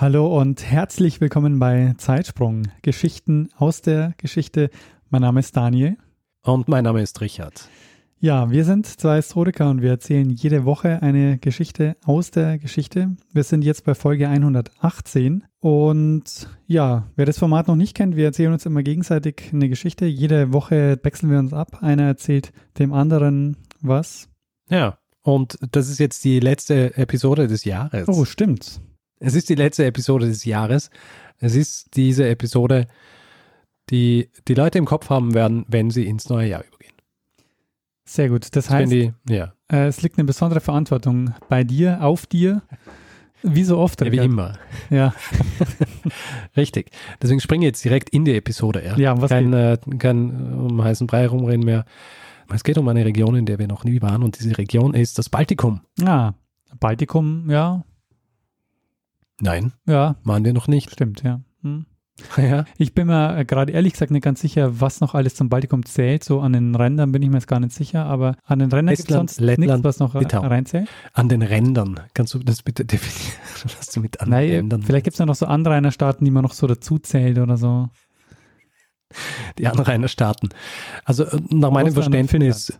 [0.00, 4.70] Hallo und herzlich willkommen bei Zeitsprung, Geschichten aus der Geschichte.
[5.10, 5.98] Mein Name ist Daniel.
[6.42, 7.68] Und mein Name ist Richard.
[8.18, 13.14] Ja, wir sind zwei Historiker und wir erzählen jede Woche eine Geschichte aus der Geschichte.
[13.34, 18.24] Wir sind jetzt bei Folge 118 und ja, wer das Format noch nicht kennt, wir
[18.24, 20.06] erzählen uns immer gegenseitig eine Geschichte.
[20.06, 21.82] Jede Woche wechseln wir uns ab.
[21.82, 24.30] Einer erzählt dem anderen was.
[24.70, 28.08] Ja, und das ist jetzt die letzte Episode des Jahres.
[28.08, 28.80] Oh, stimmt.
[29.20, 30.90] Es ist die letzte Episode des Jahres.
[31.38, 32.86] Es ist diese Episode,
[33.90, 36.94] die die Leute im Kopf haben werden, wenn sie ins neue Jahr übergehen.
[38.04, 38.56] Sehr gut.
[38.56, 39.52] Das heißt, die, ja.
[39.70, 42.62] äh, es liegt eine besondere Verantwortung bei dir, auf dir.
[43.42, 44.00] Wie so oft.
[44.00, 44.58] Ja, wie immer.
[44.90, 45.14] Ja.
[46.56, 46.90] Richtig.
[47.22, 48.82] Deswegen springe ich jetzt direkt in die Episode.
[48.84, 51.84] Ja, Ja, was kein, äh, kein um heißen Brei rumreden mehr.
[52.52, 55.18] Es geht um eine Region, in der wir noch nie waren und diese Region ist
[55.18, 55.82] das Baltikum.
[56.02, 56.32] Ah,
[56.78, 57.84] Baltikum, ja.
[59.40, 60.90] Nein, Ja, waren wir noch nicht.
[60.90, 61.40] stimmt, ja.
[61.62, 61.86] Hm.
[62.36, 62.66] Ja.
[62.76, 66.22] Ich bin mir gerade ehrlich gesagt nicht ganz sicher, was noch alles zum Baltikum zählt.
[66.22, 68.94] So an den Rändern bin ich mir jetzt gar nicht sicher, aber an den Rändern
[68.94, 70.46] gibt es sonst Lettland, nichts, was noch Litauen.
[70.46, 70.86] reinzählt.
[71.14, 71.98] An den Rändern.
[72.12, 73.40] Kannst du das bitte definieren,
[73.78, 76.42] was du mit an Nein, Rändern vielleicht gibt es ja noch so Anrainerstaaten, die man
[76.42, 77.88] noch so dazu zählt oder so.
[79.56, 80.50] die Anrainerstaaten.
[81.06, 82.78] Also äh, nach meinem Verständnis.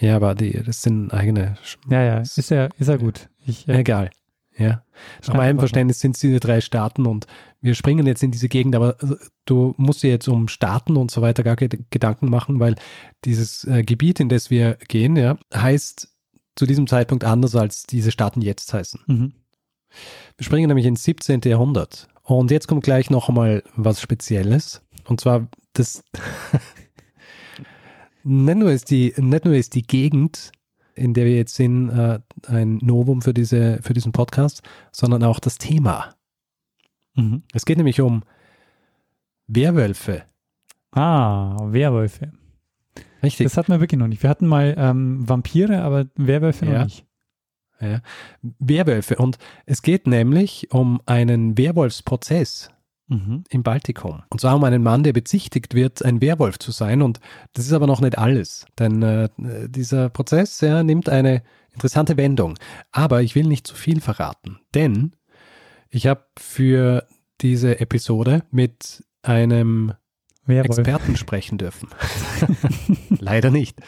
[0.00, 1.56] Ja, aber die, das sind eigene.
[1.64, 3.28] Sch- Ja, ja, ist ja, ist ja gut.
[3.44, 4.10] Ich, äh, Egal.
[4.58, 4.82] Ja.
[5.26, 7.26] Nach meinem Verständnis sind es diese drei Staaten und
[7.60, 11.10] wir springen jetzt in diese Gegend, aber äh, du musst dir jetzt um Staaten und
[11.10, 12.74] so weiter gar keine Gedanken machen, weil
[13.24, 16.08] dieses äh, Gebiet, in das wir gehen, ja, heißt
[16.56, 19.00] zu diesem Zeitpunkt anders, als diese Staaten jetzt heißen.
[19.06, 19.32] mhm.
[20.36, 21.40] Wir springen nämlich ins 17.
[21.44, 22.08] Jahrhundert.
[22.22, 24.82] Und jetzt kommt gleich noch einmal was Spezielles.
[25.06, 26.04] Und zwar das.
[28.22, 30.52] nicht, nur ist die, nicht nur ist die Gegend,
[30.98, 35.40] in der wir jetzt sind, äh, ein Novum für, diese, für diesen Podcast, sondern auch
[35.40, 36.14] das Thema.
[37.14, 37.42] Mhm.
[37.52, 38.22] Es geht nämlich um
[39.46, 40.22] Werwölfe.
[40.92, 42.32] Ah, Werwölfe.
[43.22, 43.44] Richtig.
[43.44, 44.22] Das hatten wir wirklich noch nicht.
[44.22, 46.78] Wir hatten mal ähm, Vampire, aber Werwölfe Ja.
[46.78, 47.04] noch nicht.
[47.80, 48.00] Ja.
[48.58, 49.16] Werwölfe.
[49.16, 52.70] Und es geht nämlich um einen Werwolfsprozess.
[53.08, 53.44] Mhm.
[53.48, 54.22] im Baltikum.
[54.28, 57.02] Und zwar um einen Mann, der bezichtigt wird, ein Werwolf zu sein.
[57.02, 57.20] Und
[57.54, 58.66] das ist aber noch nicht alles.
[58.78, 59.28] Denn äh,
[59.68, 61.42] dieser Prozess ja, nimmt eine
[61.72, 62.58] interessante Wendung.
[62.92, 64.58] Aber ich will nicht zu viel verraten.
[64.74, 65.16] Denn
[65.88, 67.06] ich habe für
[67.40, 69.94] diese Episode mit einem
[70.44, 70.78] Werwolf.
[70.78, 71.88] Experten sprechen dürfen.
[73.18, 73.78] Leider nicht.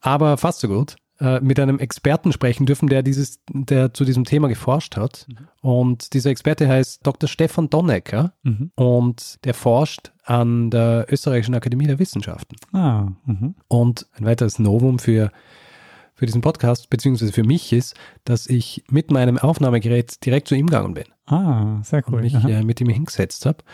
[0.00, 0.96] Aber fast so gut.
[1.18, 5.26] Äh, mit einem Experten sprechen dürfen, der dieses, der zu diesem Thema geforscht hat.
[5.62, 7.26] Und dieser Experte heißt Dr.
[7.26, 8.70] Stefan Donnecker Mhm.
[8.74, 12.56] und der forscht an der Österreichischen Akademie der Wissenschaften.
[12.72, 13.54] Ah, mhm.
[13.68, 15.32] Und ein weiteres Novum für,
[16.14, 17.94] für diesen Podcast, beziehungsweise für mich ist,
[18.24, 22.20] dass ich mit meinem Aufnahmegerät direkt zu ihm gegangen bin ah, sehr und cool.
[22.20, 22.46] mich Aha.
[22.48, 23.64] äh, mit ihm hingesetzt habe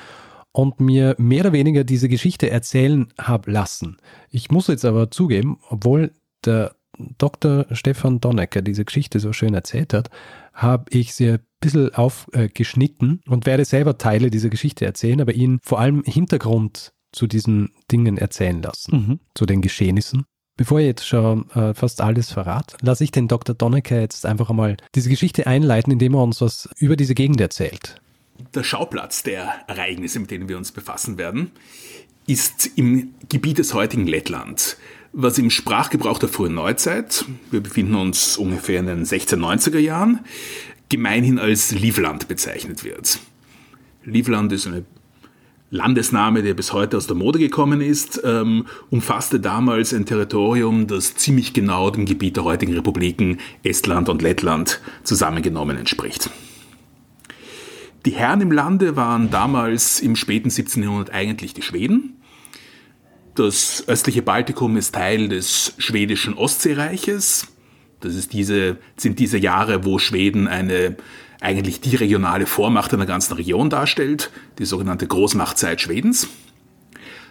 [0.52, 3.96] und mir mehr oder weniger diese Geschichte erzählen habe lassen.
[4.30, 6.12] Ich muss jetzt aber zugeben, obwohl
[6.44, 6.76] der
[7.18, 7.66] Dr.
[7.72, 10.10] Stefan Donnecker diese Geschichte so schön erzählt hat,
[10.52, 15.58] habe ich sie ein bisschen aufgeschnitten und werde selber Teile dieser Geschichte erzählen, aber ihn
[15.62, 19.20] vor allem Hintergrund zu diesen Dingen erzählen lassen, Mhm.
[19.34, 20.24] zu den Geschehnissen.
[20.56, 23.54] Bevor ich jetzt schon äh, fast alles verrate, lasse ich den Dr.
[23.54, 28.00] Donnecker jetzt einfach einmal diese Geschichte einleiten, indem er uns was über diese Gegend erzählt.
[28.54, 31.52] Der Schauplatz der Ereignisse, mit denen wir uns befassen werden,
[32.26, 34.76] ist im Gebiet des heutigen Lettland,
[35.12, 40.20] was im Sprachgebrauch der frühen Neuzeit, wir befinden uns ungefähr in den 1690er Jahren,
[40.88, 43.18] gemeinhin als Livland bezeichnet wird.
[44.04, 44.84] Livland ist eine
[45.70, 51.14] Landesname, der bis heute aus der Mode gekommen ist, ähm, umfasste damals ein Territorium, das
[51.14, 56.30] ziemlich genau dem Gebiet der heutigen Republiken Estland und Lettland zusammengenommen entspricht.
[58.04, 60.82] Die Herren im Lande waren damals im späten 17.
[60.82, 62.21] Jahrhundert eigentlich die Schweden.
[63.34, 67.46] Das östliche Baltikum ist Teil des schwedischen Ostseereiches.
[68.00, 70.96] Das ist diese, sind diese Jahre, wo Schweden eine
[71.40, 76.28] eigentlich die regionale Vormacht in der ganzen Region darstellt, die sogenannte Großmachtzeit Schwedens.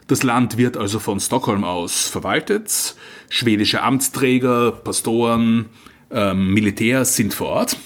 [0.07, 2.95] Das Land wird also von Stockholm aus verwaltet.
[3.29, 5.67] Schwedische Amtsträger, Pastoren,
[6.09, 7.77] ähm, Militärs sind vor Ort.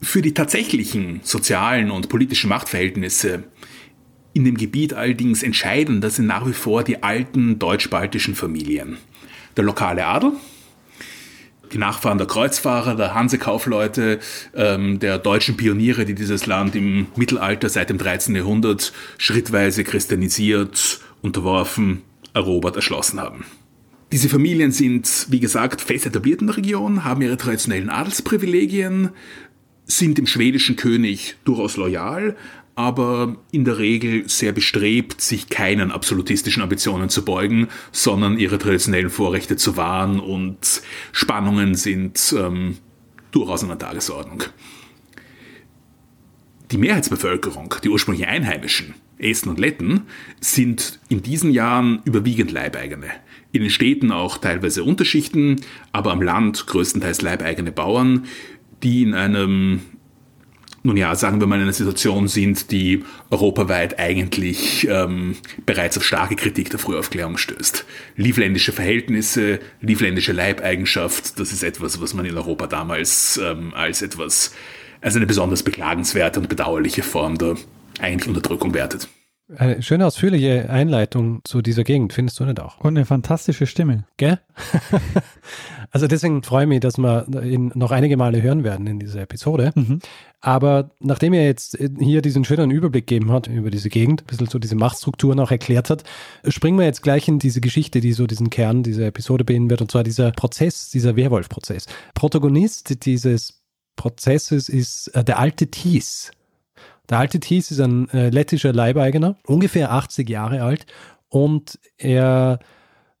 [0.00, 3.44] Für die tatsächlichen sozialen und politischen Machtverhältnisse
[4.34, 8.96] in dem Gebiet allerdings entscheidend, das sind nach wie vor die alten deutsch-baltischen Familien.
[9.56, 10.32] Der lokale Adel,
[11.72, 14.20] die Nachfahren der Kreuzfahrer, der Hansekaufleute,
[14.54, 18.36] ähm, der deutschen Pioniere, die dieses Land im Mittelalter seit dem 13.
[18.36, 22.02] Jahrhundert schrittweise christianisiert, unterworfen,
[22.34, 23.44] erobert, erschlossen haben.
[24.12, 29.10] Diese Familien sind, wie gesagt, fest etabliert in der Region, haben ihre traditionellen Adelsprivilegien,
[29.86, 32.36] sind dem schwedischen König durchaus loyal,
[32.74, 39.10] aber in der Regel sehr bestrebt, sich keinen absolutistischen Ambitionen zu beugen, sondern ihre traditionellen
[39.10, 40.82] Vorrechte zu wahren und
[41.12, 42.78] Spannungen sind ähm,
[43.30, 44.44] durchaus an der Tagesordnung.
[46.70, 50.02] Die Mehrheitsbevölkerung, die ursprünglichen Einheimischen, Esten und Letten,
[50.40, 53.10] sind in diesen Jahren überwiegend Leibeigene.
[53.52, 55.60] In den Städten auch teilweise Unterschichten,
[55.92, 58.24] aber am Land größtenteils leibeigene Bauern,
[58.82, 59.80] die in einem
[60.82, 66.04] nun ja, sagen wir mal, in einer Situation sind, die europaweit eigentlich ähm, bereits auf
[66.04, 67.84] starke Kritik der Frühaufklärung stößt.
[68.16, 74.54] Liefländische Verhältnisse, liefländische Leibeigenschaft, das ist etwas, was man in Europa damals ähm, als etwas,
[75.00, 77.56] als eine besonders beklagenswerte und bedauerliche Form der
[78.00, 79.08] eigentlich Unterdrückung wertet.
[79.56, 82.78] Eine schöne ausführliche Einleitung zu dieser Gegend, findest du nicht auch?
[82.80, 84.06] Und eine fantastische Stimme.
[84.16, 84.38] Gell?
[85.90, 89.22] also deswegen freue ich mich, dass wir ihn noch einige Male hören werden in dieser
[89.22, 89.72] Episode.
[89.74, 89.98] Mhm.
[90.40, 94.46] Aber nachdem er jetzt hier diesen schönen Überblick gegeben hat über diese Gegend, ein bisschen
[94.46, 96.04] so diese Machtstrukturen auch erklärt hat,
[96.48, 99.90] springen wir jetzt gleich in diese Geschichte, die so diesen Kern dieser Episode beinhaltet, und
[99.90, 101.86] zwar dieser Prozess, dieser Werwolf-Prozess.
[102.14, 103.62] Protagonist dieses
[103.96, 106.30] Prozesses ist äh, der alte Thies.
[107.12, 110.86] Der alte Thies ist ein äh, lettischer Leibeigener, ungefähr 80 Jahre alt
[111.28, 112.58] und er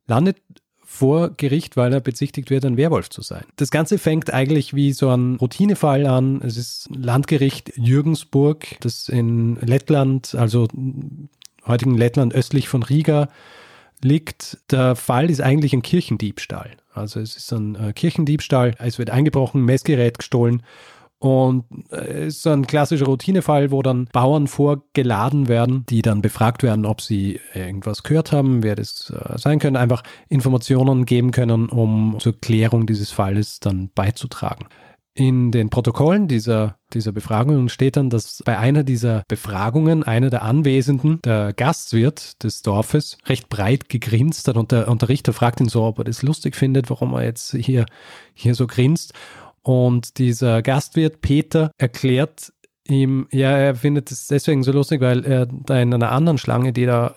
[0.06, 0.38] landet
[0.82, 3.44] vor Gericht, weil er bezichtigt wird, ein Werwolf zu sein.
[3.56, 6.40] Das Ganze fängt eigentlich wie so ein Routinefall an.
[6.40, 10.68] Es ist Landgericht Jürgensburg, das in Lettland, also
[11.66, 13.28] heutigen Lettland östlich von Riga
[14.00, 14.56] liegt.
[14.70, 16.70] Der Fall ist eigentlich ein Kirchendiebstahl.
[16.94, 20.62] Also es ist ein äh, Kirchendiebstahl, es wird eingebrochen, Messgerät gestohlen
[21.22, 26.64] und äh, es ist ein klassischer Routinefall, wo dann Bauern vorgeladen werden, die dann befragt
[26.64, 31.68] werden, ob sie irgendwas gehört haben, wer das äh, sein könnte, einfach Informationen geben können,
[31.68, 34.66] um zur Klärung dieses Falles dann beizutragen.
[35.14, 40.42] In den Protokollen dieser, dieser Befragungen steht dann, dass bei einer dieser Befragungen einer der
[40.42, 45.60] Anwesenden, der Gastwirt des Dorfes, recht breit gegrinst hat und der, und der Richter fragt
[45.60, 47.84] ihn so, ob er das lustig findet, warum er jetzt hier,
[48.34, 49.12] hier so grinst.
[49.62, 52.52] Und dieser Gastwirt Peter erklärt
[52.88, 56.72] ihm, ja, er findet es deswegen so lustig, weil er da in einer anderen Schlange,
[56.72, 57.16] die da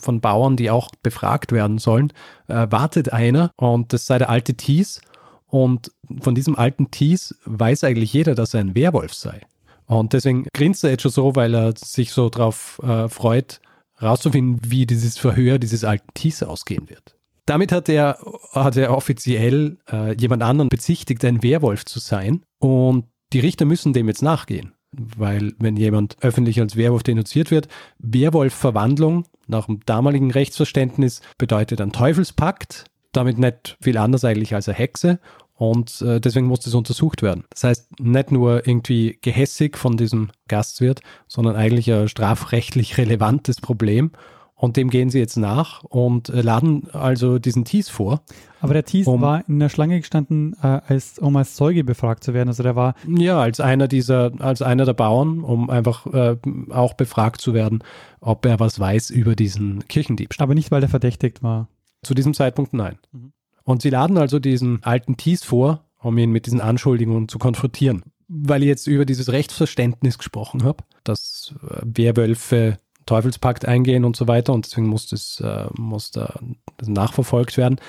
[0.00, 2.12] von Bauern, die auch befragt werden sollen,
[2.48, 5.00] äh, wartet einer und das sei der alte Thies.
[5.46, 9.40] Und von diesem alten Thies weiß eigentlich jeder, dass er ein Werwolf sei.
[9.86, 13.60] Und deswegen grinst er jetzt schon so, weil er sich so drauf äh, freut,
[14.02, 17.15] rauszufinden, wie dieses Verhör dieses alten Thies ausgehen wird.
[17.46, 18.18] Damit hat er,
[18.52, 22.44] hat er offiziell äh, jemand anderen bezichtigt, ein Werwolf zu sein.
[22.58, 24.74] Und die Richter müssen dem jetzt nachgehen.
[24.92, 31.92] Weil wenn jemand öffentlich als Werwolf denunziert wird, Werwolfverwandlung nach dem damaligen Rechtsverständnis bedeutet ein
[31.92, 35.20] Teufelspakt, damit nicht viel anders eigentlich als eine Hexe
[35.56, 37.44] und äh, deswegen muss das untersucht werden.
[37.50, 44.12] Das heißt, nicht nur irgendwie gehässig von diesem Gastwirt, sondern eigentlich ein strafrechtlich relevantes Problem.
[44.58, 48.22] Und dem gehen sie jetzt nach und äh, laden also diesen Thies vor.
[48.60, 52.24] Aber der Thies um, war in der Schlange gestanden, äh, als, um als Zeuge befragt
[52.24, 52.48] zu werden.
[52.48, 52.94] Also der war.
[53.06, 56.36] Ja, als einer dieser, als einer der Bauern, um einfach äh,
[56.70, 57.84] auch befragt zu werden,
[58.20, 60.46] ob er was weiß über diesen Kirchendiebstahl.
[60.46, 61.68] Aber nicht, weil er verdächtigt war.
[62.02, 62.96] Zu diesem Zeitpunkt nein.
[63.12, 63.32] Mhm.
[63.62, 68.04] Und sie laden also diesen alten Thies vor, um ihn mit diesen Anschuldigungen zu konfrontieren.
[68.28, 74.28] Weil ich jetzt über dieses Rechtsverständnis gesprochen habe, dass äh, Werwölfe Teufelspakt eingehen und so
[74.28, 76.38] weiter und deswegen muss das, äh, muss da
[76.76, 77.80] das nachverfolgt werden.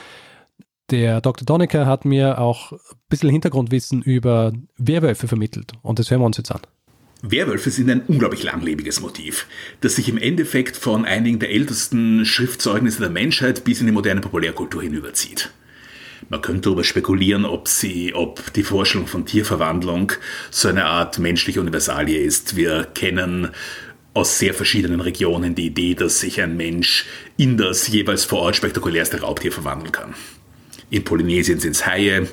[0.90, 1.46] Der Dr.
[1.46, 6.38] Donnecker hat mir auch ein bisschen Hintergrundwissen über Werwölfe vermittelt und das hören wir uns
[6.38, 6.62] jetzt an.
[7.22, 9.48] Werwölfe sind ein unglaublich langlebiges Motiv,
[9.82, 14.22] das sich im Endeffekt von einigen der ältesten Schriftzeugnisse der Menschheit bis in die moderne
[14.22, 15.50] Populärkultur hinüberzieht.
[16.30, 20.14] Man könnte darüber spekulieren, ob sie, ob die Vorstellung von Tierverwandlung
[20.52, 22.56] so eine Art menschliche Universalie ist.
[22.56, 23.50] Wir kennen
[24.18, 27.06] aus sehr verschiedenen Regionen die Idee, dass sich ein Mensch
[27.38, 30.16] in das jeweils vor Ort spektakulärste Raubtier verwandeln kann.
[30.90, 32.28] In Polynesien sind es Haie,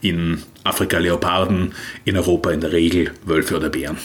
[0.00, 1.74] in Afrika Leoparden,
[2.06, 3.98] in Europa in der Regel Wölfe oder Bären.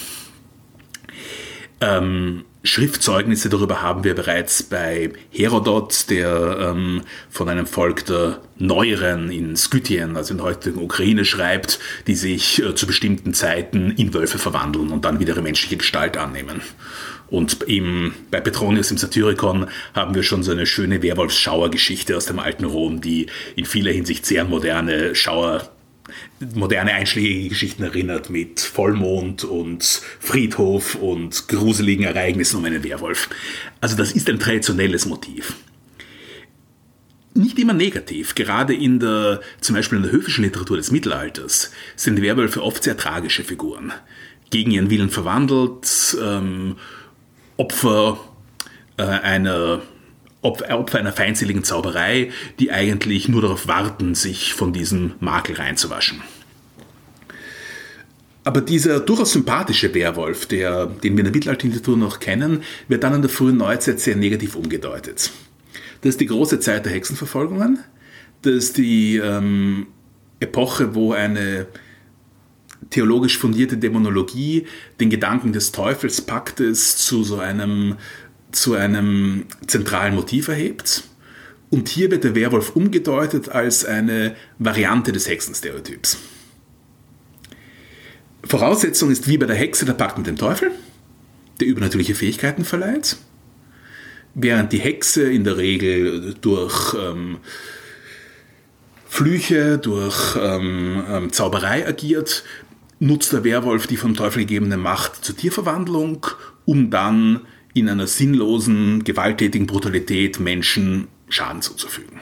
[1.79, 9.29] Ähm, Schriftzeugnisse darüber haben wir bereits bei Herodot, der ähm, von einem Volk der Neueren
[9.31, 14.13] in Skythien, also in der heutigen Ukraine, schreibt, die sich äh, zu bestimmten Zeiten in
[14.13, 16.61] Wölfe verwandeln und dann wieder ihre menschliche Gestalt annehmen.
[17.33, 22.37] Und im, bei Petronius im Satyricon haben wir schon so eine schöne Werwolfsschauer-Geschichte aus dem
[22.37, 23.25] alten Rom, die
[23.55, 25.71] in vieler Hinsicht sehr moderne Schauer
[26.53, 29.83] moderne einschlägige Geschichten erinnert mit Vollmond und
[30.19, 33.29] Friedhof und gruseligen Ereignissen um einen Werwolf.
[33.81, 35.55] Also das ist ein traditionelles Motiv.
[37.33, 42.21] Nicht immer negativ, gerade in der, zum Beispiel in der höfischen Literatur des Mittelalters, sind
[42.21, 43.91] Werwölfe oft sehr tragische Figuren.
[44.51, 46.75] Gegen ihren Willen verwandelt, ähm,
[47.57, 48.19] Opfer
[48.97, 49.81] äh, einer
[50.41, 56.21] Opfer einer feindseligen Zauberei, die eigentlich nur darauf warten, sich von diesem Makel reinzuwaschen.
[58.43, 63.15] Aber dieser durchaus sympathische Werwolf, der, den wir in der Mittelalterliteratur noch kennen, wird dann
[63.15, 65.31] in der frühen Neuzeit sehr negativ umgedeutet.
[66.01, 67.79] Das ist die große Zeit der Hexenverfolgungen.
[68.41, 69.87] Das ist die ähm,
[70.41, 71.67] Epoche, wo eine
[72.89, 74.67] theologisch fundierte Dämonologie
[74.99, 77.97] den Gedanken des Teufelspaktes zu so einem
[78.51, 81.03] zu einem zentralen Motiv erhebt.
[81.69, 86.19] Und hier wird der Werwolf umgedeutet als eine Variante des Hexenstereotyps.
[88.45, 90.71] Voraussetzung ist wie bei der Hexe der Pakt mit dem Teufel,
[91.59, 93.17] der übernatürliche Fähigkeiten verleiht,
[94.35, 97.37] während die Hexe in der Regel durch ähm,
[99.07, 102.43] Flüche, durch ähm, ähm, Zauberei agiert,
[103.03, 106.25] nutzt der Werwolf die vom Teufel gegebene Macht zur Tierverwandlung,
[106.65, 107.41] um dann
[107.73, 112.21] in einer sinnlosen, gewalttätigen Brutalität Menschen Schaden zuzufügen.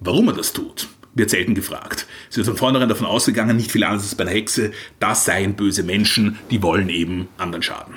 [0.00, 2.06] Warum er das tut, wird selten gefragt.
[2.30, 5.54] Es wird von vornherein davon ausgegangen, nicht viel anders als bei einer Hexe, das seien
[5.54, 7.94] böse Menschen, die wollen eben anderen Schaden.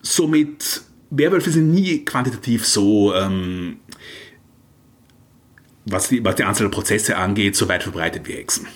[0.00, 3.78] Somit, Werwölfe sind nie quantitativ so, ähm,
[5.84, 8.68] was, die, was die Anzahl der Prozesse angeht, so weit verbreitet wie Hexen.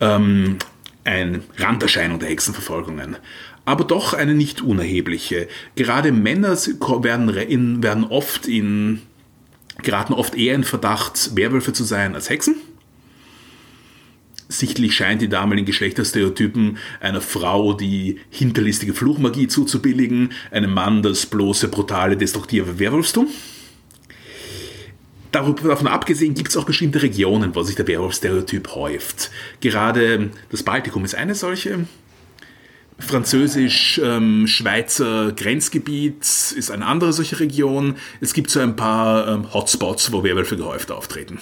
[0.00, 0.58] Ähm,
[1.04, 3.16] eine Randerscheinung der Hexenverfolgungen
[3.64, 5.48] aber doch eine nicht unerhebliche.
[5.74, 9.02] Gerade Männer werden, in, werden oft in,
[9.82, 12.56] geraten oft eher in Verdacht, Werwölfe zu sein als Hexen.
[14.48, 21.68] Sichtlich scheint die damaligen Geschlechterstereotypen einer Frau die hinterlistige Fluchmagie zuzubilligen, einem Mann das bloße,
[21.68, 23.28] brutale, destruktive Werwolfstum.
[25.34, 29.30] Davon abgesehen gibt es auch bestimmte Regionen, wo sich der Werwolf-Stereotyp häuft.
[29.60, 31.86] Gerade das Baltikum ist eine solche,
[32.98, 37.96] französisch-schweizer ähm, Grenzgebiet ist eine andere solche Region.
[38.20, 41.40] Es gibt so ein paar ähm, Hotspots, wo Werwölfe gehäuft auftreten.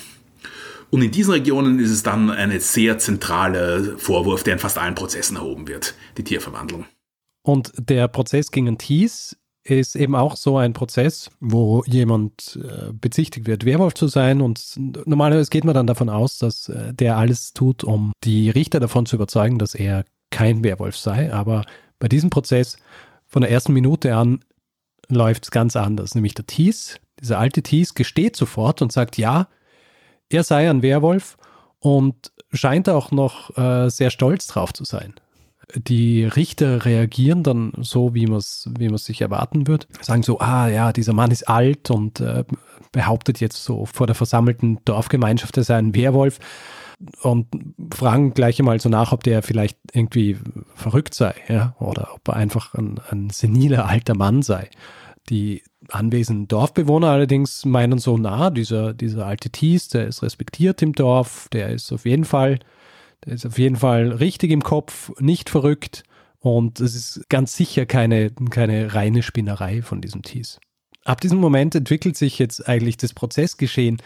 [0.90, 4.94] Und in diesen Regionen ist es dann ein sehr zentraler Vorwurf, der in fast allen
[4.94, 6.86] Prozessen erhoben wird, die Tierverwandlung.
[7.42, 13.46] Und der Prozess gegen Thies ist eben auch so ein Prozess, wo jemand äh, bezichtigt
[13.46, 14.40] wird, Werwolf zu sein.
[14.40, 18.80] Und normalerweise geht man dann davon aus, dass äh, der alles tut, um die Richter
[18.80, 21.32] davon zu überzeugen, dass er kein Werwolf sei.
[21.32, 21.64] Aber
[22.00, 22.76] bei diesem Prozess
[23.26, 24.44] von der ersten Minute an
[25.08, 26.14] läuft es ganz anders.
[26.14, 29.48] Nämlich der Thies, dieser alte Thies, gesteht sofort und sagt, ja,
[30.28, 31.36] er sei ein Werwolf
[31.78, 35.14] und scheint auch noch äh, sehr stolz drauf zu sein.
[35.74, 39.88] Die Richter reagieren dann so, wie man es wie sich erwarten wird.
[40.00, 42.44] Sagen so, ah ja, dieser Mann ist alt und äh,
[42.92, 46.38] behauptet jetzt so vor der versammelten Dorfgemeinschaft, er sei ein Werwolf
[47.22, 47.48] und
[47.92, 50.36] fragen gleich einmal so nach, ob der vielleicht irgendwie
[50.74, 54.68] verrückt sei, ja, oder ob er einfach ein, ein seniler alter Mann sei.
[55.28, 60.92] Die anwesenden Dorfbewohner allerdings meinen so, na, dieser, dieser alte Thies, der ist respektiert im
[60.92, 62.58] Dorf, der ist auf jeden Fall,
[63.24, 66.04] der ist auf jeden Fall richtig im Kopf, nicht verrückt
[66.38, 70.58] und es ist ganz sicher keine, keine reine Spinnerei von diesem Thies.
[71.04, 74.00] Ab diesem Moment entwickelt sich jetzt eigentlich das Prozessgeschehen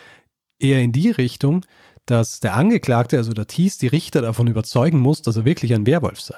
[0.58, 1.64] eher in die Richtung,
[2.06, 5.87] dass der Angeklagte, also der Thies, die Richter davon überzeugen muss, dass er wirklich ein
[5.87, 6.37] Werwolf sei.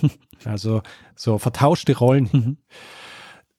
[0.44, 0.82] also
[1.16, 2.28] so vertauschte Rollen.
[2.32, 2.56] Mhm.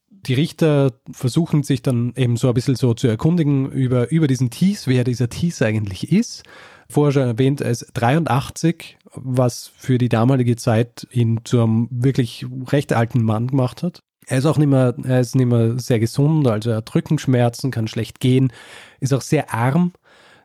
[0.10, 4.50] Die Richter versuchen sich dann eben so ein bisschen so zu erkundigen über, über diesen
[4.50, 6.44] Thies, wer dieser Thies eigentlich ist.
[6.92, 12.46] Vorher schon erwähnt, er ist 83, was für die damalige Zeit ihn zu einem wirklich
[12.72, 14.02] recht alten Mann gemacht hat.
[14.26, 17.72] Er ist auch nicht mehr, er ist nicht mehr sehr gesund, also er hat Rückenschmerzen,
[17.72, 18.52] kann schlecht gehen,
[19.00, 19.92] ist auch sehr arm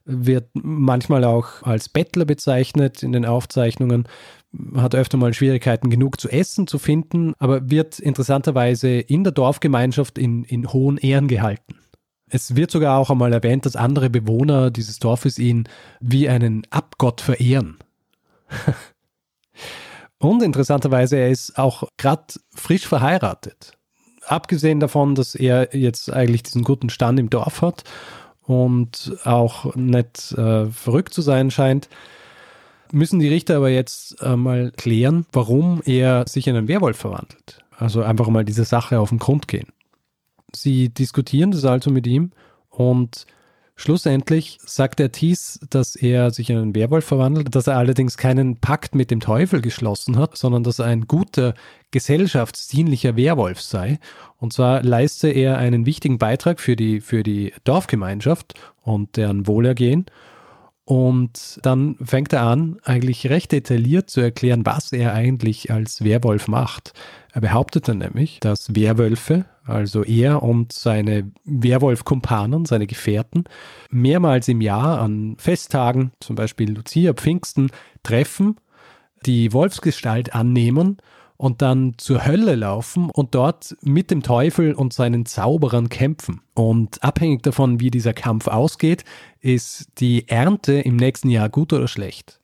[0.04, 4.06] wird manchmal auch als Bettler bezeichnet in den Aufzeichnungen,
[4.76, 10.18] hat öfter mal Schwierigkeiten genug zu essen zu finden, aber wird interessanterweise in der Dorfgemeinschaft
[10.18, 11.76] in, in hohen Ehren gehalten.
[12.28, 15.68] Es wird sogar auch einmal erwähnt, dass andere Bewohner dieses Dorfes ihn
[16.00, 17.78] wie einen Abgott verehren.
[20.18, 23.76] Und interessanterweise, er ist auch gerade frisch verheiratet.
[24.26, 27.84] Abgesehen davon, dass er jetzt eigentlich diesen guten Stand im Dorf hat
[28.42, 31.90] und auch nicht äh, verrückt zu sein scheint,
[32.90, 37.58] müssen die Richter aber jetzt äh, mal klären, warum er sich in einen Werwolf verwandelt.
[37.76, 39.68] Also einfach mal diese Sache auf den Grund gehen.
[40.56, 42.32] Sie diskutieren das also mit ihm
[42.70, 43.26] und
[43.76, 48.56] Schlussendlich sagt der Thies, dass er sich in einen Werwolf verwandelt, dass er allerdings keinen
[48.58, 51.54] Pakt mit dem Teufel geschlossen hat, sondern dass er ein guter,
[51.90, 53.98] gesellschaftsdienlicher Werwolf sei.
[54.38, 60.06] Und zwar leiste er einen wichtigen Beitrag für die, für die Dorfgemeinschaft und deren Wohlergehen.
[60.86, 66.46] Und dann fängt er an, eigentlich recht detailliert zu erklären, was er eigentlich als Werwolf
[66.46, 66.92] macht.
[67.32, 73.44] Er behauptete nämlich, dass Werwölfe, also er und seine Werwolf-Kumpanen, seine Gefährten,
[73.90, 77.70] mehrmals im Jahr an Festtagen, zum Beispiel Lucia, Pfingsten,
[78.02, 78.56] treffen,
[79.24, 80.98] die Wolfsgestalt annehmen
[81.44, 86.40] und dann zur Hölle laufen und dort mit dem Teufel und seinen Zauberern kämpfen.
[86.54, 89.04] Und abhängig davon, wie dieser Kampf ausgeht,
[89.40, 92.40] ist die Ernte im nächsten Jahr gut oder schlecht.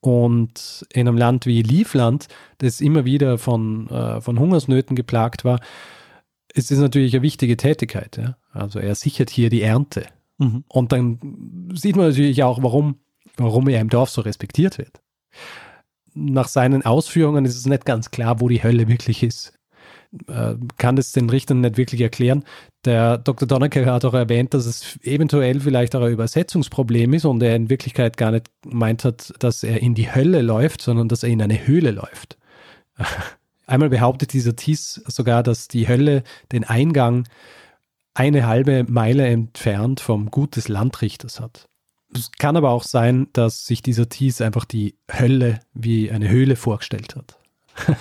[0.00, 2.26] Und in einem Land wie Livland,
[2.58, 5.60] das immer wieder von, äh, von Hungersnöten geplagt war,
[6.52, 8.16] ist es natürlich eine wichtige Tätigkeit.
[8.16, 8.38] Ja?
[8.50, 10.04] Also er sichert hier die Ernte.
[10.38, 10.64] Mhm.
[10.66, 12.96] Und dann sieht man natürlich auch, warum,
[13.36, 15.00] warum er im Dorf so respektiert wird.
[16.20, 19.54] Nach seinen Ausführungen ist es nicht ganz klar, wo die Hölle wirklich ist.
[20.26, 22.44] Äh, kann das den Richtern nicht wirklich erklären.
[22.84, 23.46] Der Dr.
[23.46, 27.70] Donnecker hat auch erwähnt, dass es eventuell vielleicht auch ein Übersetzungsproblem ist und er in
[27.70, 31.40] Wirklichkeit gar nicht meint hat, dass er in die Hölle läuft, sondern dass er in
[31.40, 32.38] eine Höhle läuft.
[33.66, 37.28] Einmal behauptet dieser Thies sogar, dass die Hölle den Eingang
[38.14, 41.69] eine halbe Meile entfernt vom Gut des Landrichters hat.
[42.14, 46.56] Es kann aber auch sein, dass sich dieser Thies einfach die Hölle wie eine Höhle
[46.56, 47.38] vorgestellt hat.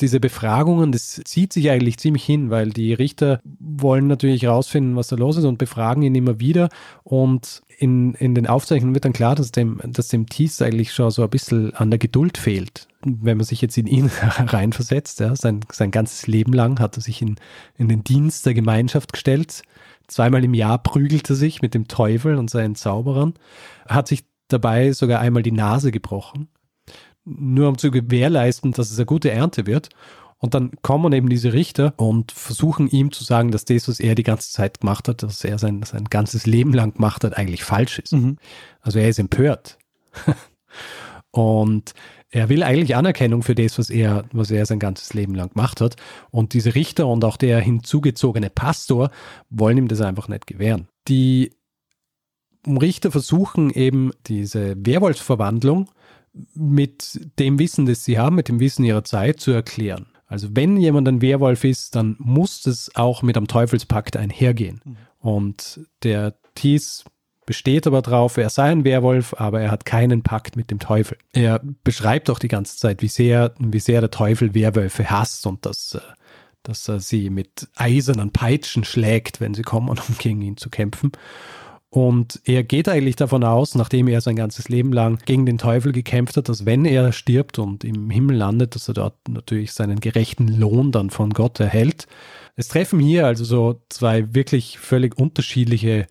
[0.00, 5.08] diese Befragungen, das zieht sich eigentlich ziemlich hin, weil die Richter wollen natürlich herausfinden, was
[5.08, 6.68] da los ist und befragen ihn immer wieder.
[7.02, 11.10] Und in, in den Aufzeichnungen wird dann klar, dass dem, dass dem Thies eigentlich schon
[11.10, 12.88] so ein bisschen an der Geduld fehlt.
[13.02, 17.02] Wenn man sich jetzt in ihn reinversetzt, ja, sein, sein ganzes Leben lang hat er
[17.02, 17.36] sich in,
[17.76, 19.62] in den Dienst der Gemeinschaft gestellt.
[20.10, 23.34] Zweimal im Jahr prügelt er sich mit dem Teufel und seinen Zauberern,
[23.88, 26.48] hat sich dabei sogar einmal die Nase gebrochen
[27.24, 29.88] nur um zu gewährleisten, dass es eine gute Ernte wird.
[30.38, 34.14] Und dann kommen eben diese Richter und versuchen ihm zu sagen, dass das, was er
[34.14, 37.62] die ganze Zeit gemacht hat, dass er sein, sein ganzes Leben lang gemacht hat, eigentlich
[37.62, 38.12] falsch ist.
[38.12, 38.38] Mhm.
[38.80, 39.76] Also er ist empört.
[41.30, 41.92] und
[42.30, 45.80] er will eigentlich Anerkennung für das, was er, was er sein ganzes Leben lang gemacht
[45.80, 45.96] hat.
[46.30, 49.10] Und diese Richter und auch der hinzugezogene Pastor
[49.50, 50.88] wollen ihm das einfach nicht gewähren.
[51.08, 51.52] Die
[52.66, 55.90] Richter versuchen eben diese Werwolfsverwandlung
[56.54, 60.06] mit dem Wissen, das sie haben, mit dem Wissen ihrer Zeit zu erklären.
[60.26, 64.80] Also wenn jemand ein Werwolf ist, dann muss es auch mit einem Teufelspakt einhergehen.
[64.84, 64.96] Mhm.
[65.18, 67.04] Und der Thies
[67.50, 71.18] besteht aber drauf, er sei ein Werwolf, aber er hat keinen Pakt mit dem Teufel.
[71.32, 75.66] Er beschreibt auch die ganze Zeit, wie sehr, wie sehr der Teufel Werwölfe hasst und
[75.66, 76.00] dass, äh,
[76.62, 81.10] dass er sie mit eisernen Peitschen schlägt, wenn sie kommen, um gegen ihn zu kämpfen.
[81.88, 85.90] Und er geht eigentlich davon aus, nachdem er sein ganzes Leben lang gegen den Teufel
[85.90, 89.98] gekämpft hat, dass wenn er stirbt und im Himmel landet, dass er dort natürlich seinen
[89.98, 92.06] gerechten Lohn dann von Gott erhält.
[92.54, 96.06] Es treffen hier also so zwei wirklich völlig unterschiedliche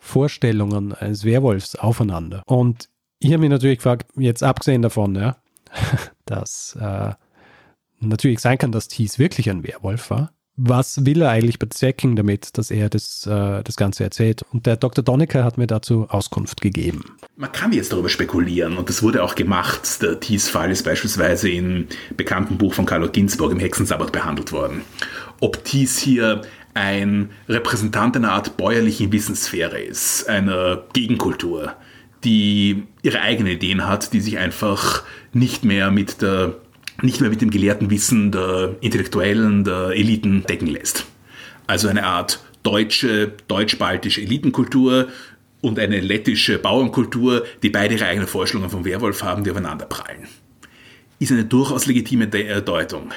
[0.00, 2.42] Vorstellungen eines Werwolfs aufeinander.
[2.46, 2.88] Und
[3.20, 5.36] ich habe mich natürlich gefragt, jetzt abgesehen davon, ja,
[6.24, 7.12] dass äh,
[8.00, 10.32] natürlich sein kann, dass Thies wirklich ein Werwolf war,
[10.62, 14.42] was will er eigentlich bezwecken damit, dass er das, äh, das Ganze erzählt?
[14.52, 15.02] Und der Dr.
[15.02, 17.16] Donnecker hat mir dazu Auskunft gegeben.
[17.36, 20.02] Man kann jetzt darüber spekulieren und das wurde auch gemacht.
[20.02, 21.86] Der Thies-Fall ist beispielsweise im
[22.16, 24.82] bekannten Buch von Carlo Ginzburg im Hexensabbat behandelt worden.
[25.40, 26.42] Ob Thies hier
[26.74, 31.74] ein Repräsentant einer Art bäuerlichen Wissenssphäre ist, einer Gegenkultur,
[32.24, 35.02] die ihre eigenen Ideen hat, die sich einfach
[35.32, 36.54] nicht mehr mit der
[37.02, 41.06] nicht mehr mit dem gelehrten Wissen der Intellektuellen, der Eliten decken lässt.
[41.66, 45.08] Also eine Art deutsche, deutsch-baltische Elitenkultur
[45.62, 50.26] und eine lettische Bauernkultur, die beide ihre eigenen Vorstellungen vom Werwolf haben, die aufeinander prallen.
[51.18, 53.12] Ist eine durchaus legitime Deutung.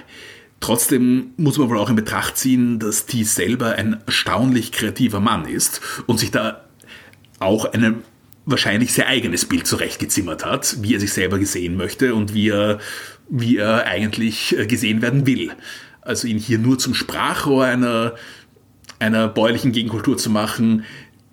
[0.63, 5.43] Trotzdem muss man wohl auch in Betracht ziehen, dass Thies selber ein erstaunlich kreativer Mann
[5.45, 6.63] ist und sich da
[7.39, 7.95] auch ein
[8.45, 12.79] wahrscheinlich sehr eigenes Bild zurechtgezimmert hat, wie er sich selber gesehen möchte und wie er
[13.27, 15.51] wie er eigentlich äh, gesehen werden will.
[15.99, 18.15] Also ihn hier nur zum Sprachrohr einer,
[18.99, 20.85] einer bäuerlichen Gegenkultur zu machen,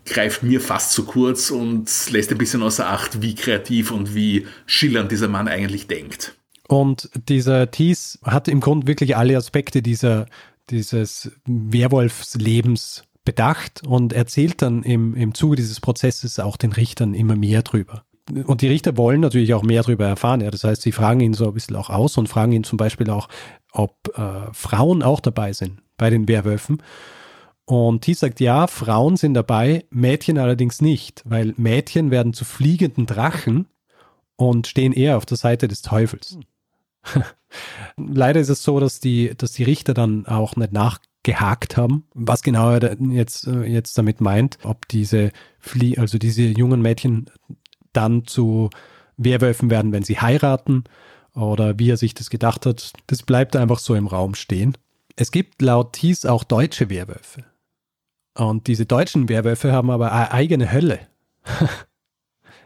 [0.06, 4.48] greift mir fast zu kurz und lässt ein bisschen außer Acht, wie kreativ und wie
[4.66, 6.34] schillernd dieser Mann eigentlich denkt.
[6.70, 10.26] Und dieser Thies hat im Grunde wirklich alle Aspekte dieser,
[10.70, 17.34] dieses Werwolfslebens bedacht und erzählt dann im, im Zuge dieses Prozesses auch den Richtern immer
[17.34, 18.04] mehr drüber.
[18.44, 20.42] Und die Richter wollen natürlich auch mehr darüber erfahren.
[20.42, 20.52] Ja.
[20.52, 23.10] Das heißt, sie fragen ihn so ein bisschen auch aus und fragen ihn zum Beispiel
[23.10, 23.28] auch,
[23.72, 26.84] ob äh, Frauen auch dabei sind bei den Werwölfen.
[27.64, 33.06] Und Thies sagt, ja, Frauen sind dabei, Mädchen allerdings nicht, weil Mädchen werden zu fliegenden
[33.06, 33.66] Drachen
[34.36, 36.38] und stehen eher auf der Seite des Teufels.
[37.96, 42.42] Leider ist es so, dass die, dass die Richter dann auch nicht nachgehakt haben, was
[42.42, 47.30] genau er jetzt, äh, jetzt damit meint, ob diese Flie also diese jungen Mädchen
[47.92, 48.70] dann zu
[49.16, 50.84] Werwölfen werden, wenn sie heiraten
[51.34, 52.92] oder wie er sich das gedacht hat.
[53.06, 54.76] Das bleibt einfach so im Raum stehen.
[55.16, 57.44] Es gibt laut Thies auch deutsche Werwölfe.
[58.34, 61.00] Und diese deutschen Werwölfe haben aber eine eigene Hölle.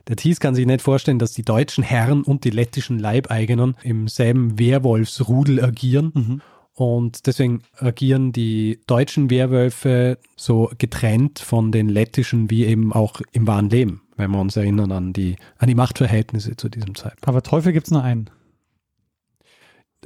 [0.08, 4.08] Der Thies kann sich nicht vorstellen, dass die deutschen Herren und die lettischen Leibeigenen im
[4.08, 6.12] selben Werwolfsrudel agieren.
[6.14, 6.42] Mhm.
[6.74, 13.46] Und deswegen agieren die deutschen Werwölfe so getrennt von den lettischen wie eben auch im
[13.46, 17.28] wahren Leben, wenn wir uns erinnern an die, an die Machtverhältnisse zu diesem Zeitpunkt.
[17.28, 18.28] Aber Teufel gibt es nur einen.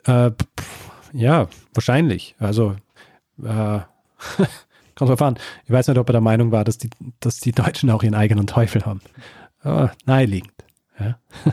[0.05, 2.37] Äh, pff, ja, wahrscheinlich.
[2.39, 2.77] Also
[3.43, 3.81] äh,
[4.99, 5.39] Kommt drauf an.
[5.65, 8.17] Ich weiß nicht, ob er der Meinung war, dass die, dass die Deutschen auch ihren
[8.17, 9.01] eigenen Teufel haben.
[9.61, 10.53] Aber naheliegend.
[10.99, 11.19] Ja.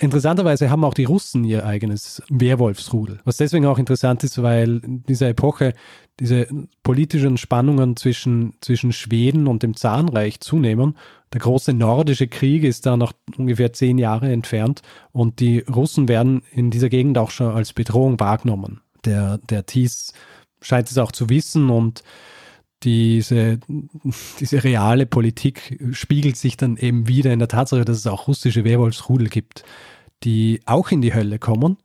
[0.00, 3.20] Interessanterweise haben auch die Russen ihr eigenes Werwolfsrudel.
[3.24, 5.74] Was deswegen auch interessant ist, weil in dieser Epoche
[6.18, 6.48] diese
[6.82, 10.96] politischen Spannungen zwischen, zwischen Schweden und dem Zahnreich zunehmen.
[11.34, 14.80] Der große nordische Krieg ist da noch ungefähr zehn Jahre entfernt
[15.12, 18.80] und die Russen werden in dieser Gegend auch schon als Bedrohung wahrgenommen.
[19.04, 20.14] Der, der Thies
[20.62, 22.02] scheint es auch zu wissen und
[22.82, 23.58] diese,
[24.40, 28.64] diese reale Politik spiegelt sich dann eben wieder in der Tatsache, dass es auch russische
[28.64, 29.64] Werwolfsrudel gibt,
[30.24, 31.76] die auch in die Hölle kommen,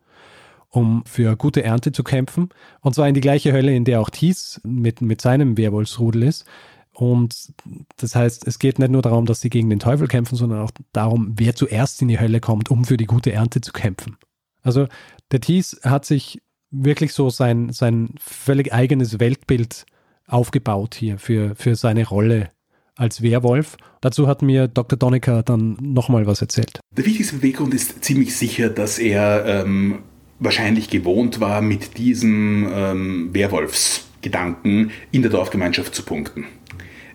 [0.70, 2.50] um für gute Ernte zu kämpfen.
[2.82, 6.46] Und zwar in die gleiche Hölle, in der auch Thies mit, mit seinem Werwolfsrudel ist.
[6.94, 7.54] Und
[7.98, 10.72] das heißt, es geht nicht nur darum, dass sie gegen den Teufel kämpfen, sondern auch
[10.94, 14.18] darum, wer zuerst in die Hölle kommt, um für die gute Ernte zu kämpfen.
[14.62, 14.88] Also
[15.32, 19.86] der Thies hat sich wirklich so sein, sein völlig eigenes Weltbild
[20.28, 22.50] aufgebaut hier für, für seine Rolle
[22.96, 23.78] als Werwolf.
[24.02, 24.98] Dazu hat mir Dr.
[24.98, 26.80] Donica dann nochmal was erzählt.
[26.96, 30.00] Der wichtigste Beweggrund ist ziemlich sicher, dass er ähm,
[30.40, 36.46] wahrscheinlich gewohnt war, mit diesem ähm, Werwolfsgedanken in der Dorfgemeinschaft zu punkten.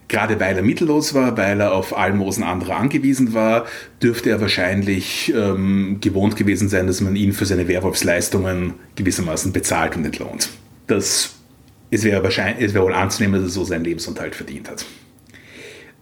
[0.08, 3.66] Gerade weil er mittellos war, weil er auf Almosen anderer angewiesen war,
[4.02, 9.96] dürfte er wahrscheinlich ähm, gewohnt gewesen sein, dass man ihn für seine Werwolfsleistungen gewissermaßen bezahlt
[9.96, 10.50] und entlohnt.
[10.88, 11.36] Das,
[11.90, 14.84] es wäre wahrscheinlich, es wäre wohl anzunehmen, dass er so seinen Lebensunterhalt verdient hat.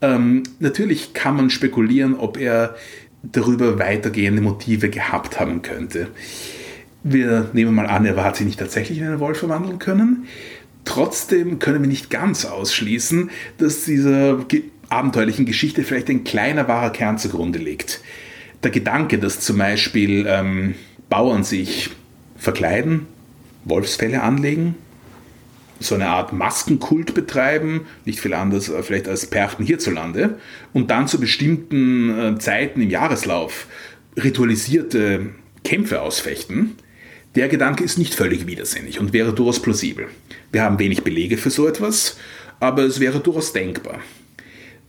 [0.01, 2.77] Ähm, natürlich kann man spekulieren, ob er
[3.22, 6.09] darüber weitergehende Motive gehabt haben könnte.
[7.03, 10.27] Wir nehmen mal an, er hat sich nicht tatsächlich in einen Wolf verwandeln können.
[10.85, 14.44] Trotzdem können wir nicht ganz ausschließen, dass dieser
[14.88, 18.01] abenteuerlichen Geschichte vielleicht ein kleiner wahrer Kern zugrunde liegt.
[18.62, 20.74] Der Gedanke, dass zum Beispiel ähm,
[21.09, 21.90] Bauern sich
[22.37, 23.07] verkleiden,
[23.64, 24.77] Wolfsfälle anlegen,
[25.81, 30.38] so eine Art Maskenkult betreiben, nicht viel anders äh, vielleicht als Perchten hierzulande,
[30.73, 33.67] und dann zu bestimmten äh, Zeiten im Jahreslauf
[34.17, 35.27] ritualisierte
[35.64, 36.77] Kämpfe ausfechten,
[37.35, 40.07] der Gedanke ist nicht völlig widersinnig und wäre durchaus plausibel.
[40.51, 42.17] Wir haben wenig Belege für so etwas,
[42.59, 44.01] aber es wäre durchaus denkbar.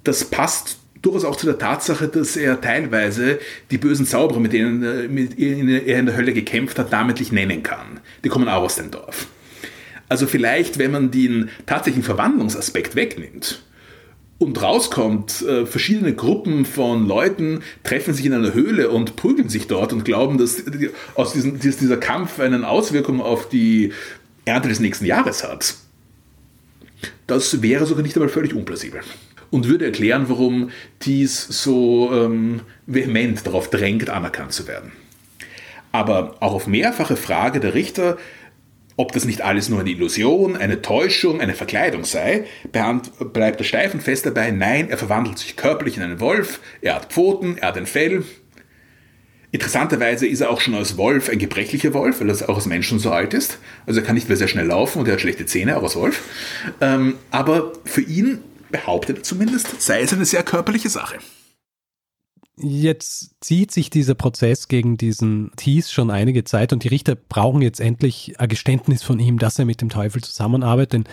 [0.03, 3.39] Das passt durchaus auch zu der Tatsache, dass er teilweise
[3.71, 7.99] die bösen Zauberer, mit denen er in der Hölle gekämpft hat, namentlich nennen kann.
[8.23, 9.27] Die kommen auch aus dem Dorf.
[10.09, 13.63] Also vielleicht, wenn man den tatsächlichen Verwandlungsaspekt wegnimmt,
[14.39, 19.67] und rauskommt, äh, verschiedene Gruppen von Leuten treffen sich in einer Höhle und prügeln sich
[19.67, 20.63] dort und glauben, dass
[21.15, 23.91] aus diesem, dieser Kampf eine Auswirkung auf die
[24.45, 25.75] Ernte des nächsten Jahres hat.
[27.27, 29.01] Das wäre sogar nicht einmal völlig unplausibel.
[29.51, 30.69] Und würde erklären, warum
[31.01, 34.91] dies so ähm, vehement darauf drängt, anerkannt zu werden.
[35.91, 38.17] Aber auch auf mehrfache Frage der Richter
[38.99, 43.93] ob das nicht alles nur eine Illusion, eine Täuschung, eine Verkleidung sei, bleibt er steif
[43.93, 47.69] und fest dabei, nein, er verwandelt sich körperlich in einen Wolf, er hat Pfoten, er
[47.69, 48.25] hat ein Fell.
[49.51, 52.89] Interessanterweise ist er auch schon als Wolf ein gebrechlicher Wolf, weil er auch als Mensch
[52.89, 53.59] schon so alt ist.
[53.85, 55.95] Also er kann nicht mehr sehr schnell laufen und er hat schlechte Zähne, auch als
[55.95, 56.21] Wolf.
[56.81, 61.19] Ähm, aber für ihn, behauptet er zumindest, sei es eine sehr körperliche Sache.
[62.61, 67.61] Jetzt zieht sich dieser Prozess gegen diesen Thies schon einige Zeit und die Richter brauchen
[67.61, 71.03] jetzt endlich ein Geständnis von ihm, dass er mit dem Teufel zusammenarbeitet, denn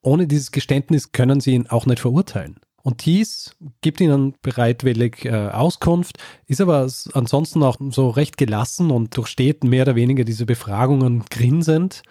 [0.00, 2.56] ohne dieses Geständnis können sie ihn auch nicht verurteilen.
[2.82, 9.16] Und Thies gibt ihnen bereitwillig äh, Auskunft, ist aber ansonsten auch so recht gelassen und
[9.16, 12.02] durchsteht mehr oder weniger diese Befragungen grinsend.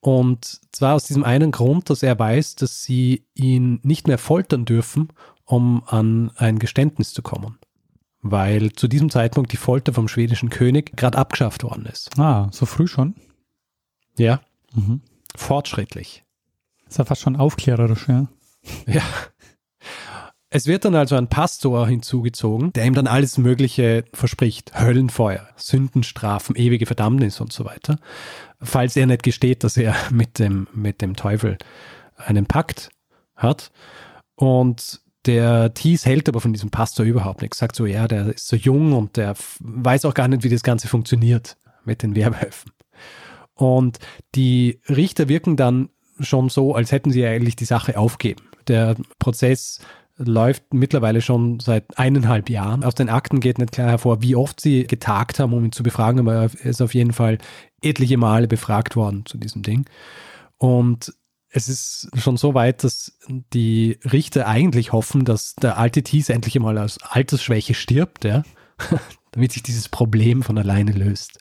[0.00, 4.66] Und zwar aus diesem einen Grund, dass er weiß, dass sie ihn nicht mehr foltern
[4.66, 5.08] dürfen,
[5.46, 7.58] um an ein Geständnis zu kommen.
[8.26, 12.18] Weil zu diesem Zeitpunkt die Folter vom schwedischen König gerade abgeschafft worden ist.
[12.18, 13.14] Ah, so früh schon?
[14.16, 14.40] Ja.
[14.72, 15.02] Mhm.
[15.36, 16.24] Fortschrittlich.
[16.88, 18.28] Ist ja fast schon aufklärerisch, ja.
[18.86, 19.02] Ja.
[20.48, 24.72] Es wird dann also ein Pastor hinzugezogen, der ihm dann alles Mögliche verspricht.
[24.80, 27.98] Höllenfeuer, Sündenstrafen, ewige Verdammnis und so weiter.
[28.58, 31.58] Falls er nicht gesteht, dass er mit dem, mit dem Teufel
[32.16, 32.88] einen Pakt
[33.36, 33.70] hat.
[34.34, 37.58] Und der Thies hält aber von diesem Pastor überhaupt nichts.
[37.58, 40.62] Sagt so, ja, der ist so jung und der weiß auch gar nicht, wie das
[40.62, 42.72] Ganze funktioniert mit den Werbehöfen.
[43.54, 43.98] Und
[44.34, 45.88] die Richter wirken dann
[46.20, 48.42] schon so, als hätten sie eigentlich die Sache aufgeben.
[48.68, 49.80] Der Prozess
[50.16, 52.84] läuft mittlerweile schon seit eineinhalb Jahren.
[52.84, 55.82] Aus den Akten geht nicht klar hervor, wie oft sie getagt haben, um ihn zu
[55.82, 57.38] befragen, aber er ist auf jeden Fall
[57.82, 59.86] etliche Male befragt worden zu diesem Ding.
[60.56, 61.12] Und
[61.56, 66.56] es ist schon so weit, dass die Richter eigentlich hoffen, dass der alte Thies endlich
[66.56, 68.42] einmal aus Altersschwäche stirbt, ja,
[69.30, 71.38] damit sich dieses Problem von alleine löst.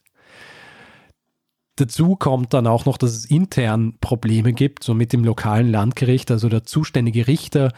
[1.77, 6.29] Dazu kommt dann auch noch, dass es intern Probleme gibt, so mit dem lokalen Landgericht.
[6.29, 7.73] Also der zuständige Richter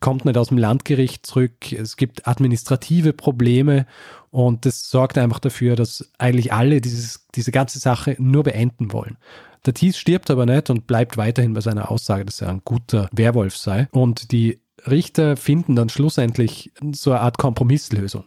[0.00, 1.70] kommt nicht aus dem Landgericht zurück.
[1.70, 3.86] Es gibt administrative Probleme
[4.30, 9.18] und das sorgt einfach dafür, dass eigentlich alle dieses, diese ganze Sache nur beenden wollen.
[9.66, 13.08] Der Thies stirbt aber nicht und bleibt weiterhin bei seiner Aussage, dass er ein guter
[13.12, 13.88] Werwolf sei.
[13.90, 18.24] Und die Richter finden dann schlussendlich so eine Art Kompromisslösung.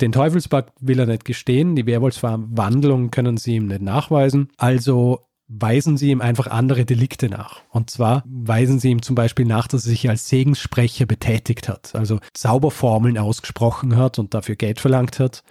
[0.00, 4.48] Den Teufelspakt will er nicht gestehen, die Werwolfsverwandlung können sie ihm nicht nachweisen.
[4.56, 7.62] Also weisen sie ihm einfach andere Delikte nach.
[7.70, 11.94] Und zwar weisen sie ihm zum Beispiel nach, dass er sich als Segenssprecher betätigt hat,
[11.94, 15.42] also Zauberformeln ausgesprochen hat und dafür Geld verlangt hat.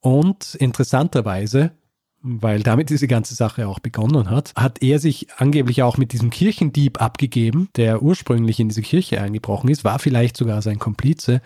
[0.00, 1.72] Und interessanterweise,
[2.20, 6.30] weil damit diese ganze Sache auch begonnen hat, hat er sich angeblich auch mit diesem
[6.30, 11.40] Kirchendieb abgegeben, der ursprünglich in diese Kirche eingebrochen ist, war vielleicht sogar sein Komplize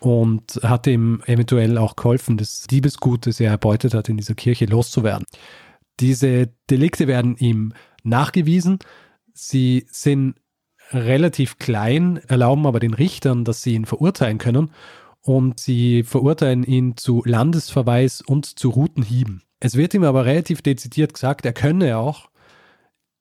[0.00, 4.66] und hat ihm eventuell auch geholfen, das Diebesgut, das er erbeutet hat, in dieser Kirche
[4.66, 5.26] loszuwerden.
[6.00, 8.78] Diese Delikte werden ihm nachgewiesen.
[9.32, 10.36] Sie sind
[10.90, 14.70] relativ klein, erlauben aber den Richtern, dass sie ihn verurteilen können
[15.20, 19.42] und sie verurteilen ihn zu Landesverweis und zu Routenhieben.
[19.64, 22.30] Es wird ihm aber relativ dezidiert gesagt, er könne auch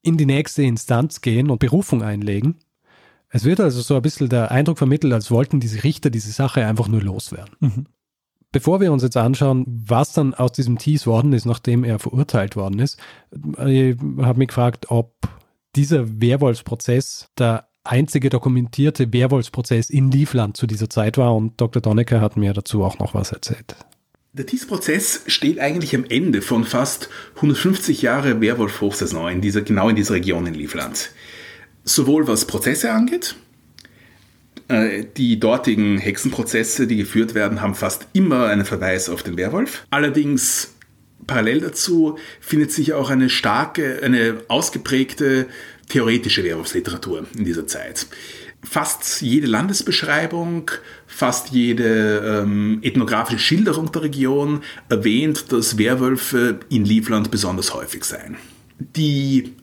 [0.02, 2.56] in die nächste Instanz gehen und Berufung einlegen.
[3.30, 6.66] Es wird also so ein bisschen der Eindruck vermittelt, als wollten diese Richter diese Sache
[6.66, 7.56] einfach nur loswerden.
[7.60, 7.86] Mhm.
[8.52, 12.56] Bevor wir uns jetzt anschauen, was dann aus diesem Tease worden ist, nachdem er verurteilt
[12.56, 12.98] worden ist,
[13.32, 15.14] ich habe mich gefragt, ob
[15.76, 21.84] dieser Werwolfsprozess der einzige dokumentierte Werwolfsprozess in Livland zu dieser Zeit war und Dr.
[21.84, 23.76] Donnecker hat mir dazu auch noch was erzählt.
[24.34, 29.98] Der Thies-Prozess steht eigentlich am Ende von fast 150 Jahre Werwolf-Hochsaison in dieser, genau in
[29.98, 31.12] dieser Region in Livland.
[31.84, 33.36] Sowohl was Prozesse angeht,
[34.70, 39.86] äh, die dortigen Hexenprozesse, die geführt werden, haben fast immer einen Verweis auf den Werwolf.
[39.90, 40.76] Allerdings
[41.28, 45.48] parallel dazu findet sich auch eine starke, eine ausgeprägte
[45.90, 48.08] theoretische Werwolfsliteratur in dieser Zeit.
[48.64, 50.70] Fast jede Landesbeschreibung,
[51.08, 58.38] fast jede ähm, ethnografische Schilderung der Region erwähnt, dass Werwölfe in Livland besonders häufig seien.
[58.80, 59.54] Die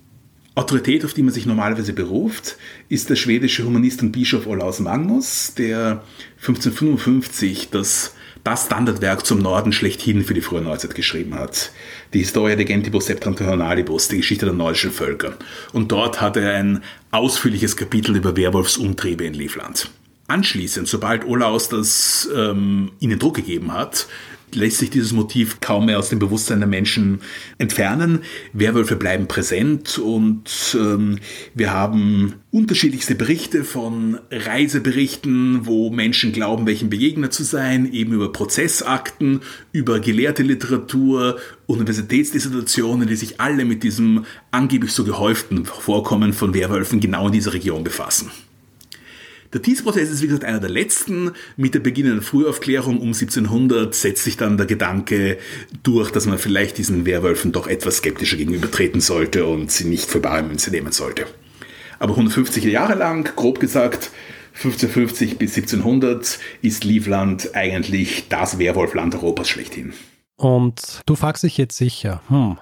[0.58, 2.56] Autorität, auf die man sich normalerweise beruft,
[2.88, 6.02] ist der schwedische Humanist und Bischof Olaus Magnus, der
[6.40, 8.14] 1555 das,
[8.48, 11.70] das Standardwerk zum Norden schlechthin für die frühe Neuzeit geschrieben hat.
[12.14, 15.34] Die Historia de Gentibus Septentrionalibus, die Geschichte der nordischen Völker.
[15.74, 19.90] Und dort hat er ein ausführliches Kapitel über Werwolfsumtriebe in Livland.
[20.28, 24.06] Anschließend, sobald Olaus das ähm, ihnen Druck gegeben hat,
[24.54, 27.20] lässt sich dieses Motiv kaum mehr aus dem Bewusstsein der Menschen
[27.58, 28.20] entfernen.
[28.52, 31.18] Werwölfe bleiben präsent und ähm,
[31.54, 38.32] wir haben unterschiedlichste Berichte von Reiseberichten, wo Menschen glauben, welchen begegnet zu sein, eben über
[38.32, 39.40] Prozessakten,
[39.72, 47.00] über gelehrte Literatur, Universitätsdissertationen, die sich alle mit diesem angeblich so gehäuften Vorkommen von Werwölfen
[47.00, 48.30] genau in dieser Region befassen.
[49.52, 51.32] Der Thies-Prozess ist wie gesagt einer der letzten.
[51.56, 55.38] Mit der beginnenden Frühaufklärung um 1700 setzt sich dann der Gedanke
[55.82, 60.20] durch, dass man vielleicht diesen Werwölfen doch etwas skeptischer gegenübertreten sollte und sie nicht für
[60.20, 61.26] bare Münze nehmen sollte.
[61.98, 64.10] Aber 150 Jahre lang, grob gesagt,
[64.54, 69.94] 1550 bis 1700 ist Livland eigentlich das Werwolfland Europas schlechthin.
[70.36, 72.58] Und du fragst dich jetzt sicher, hm,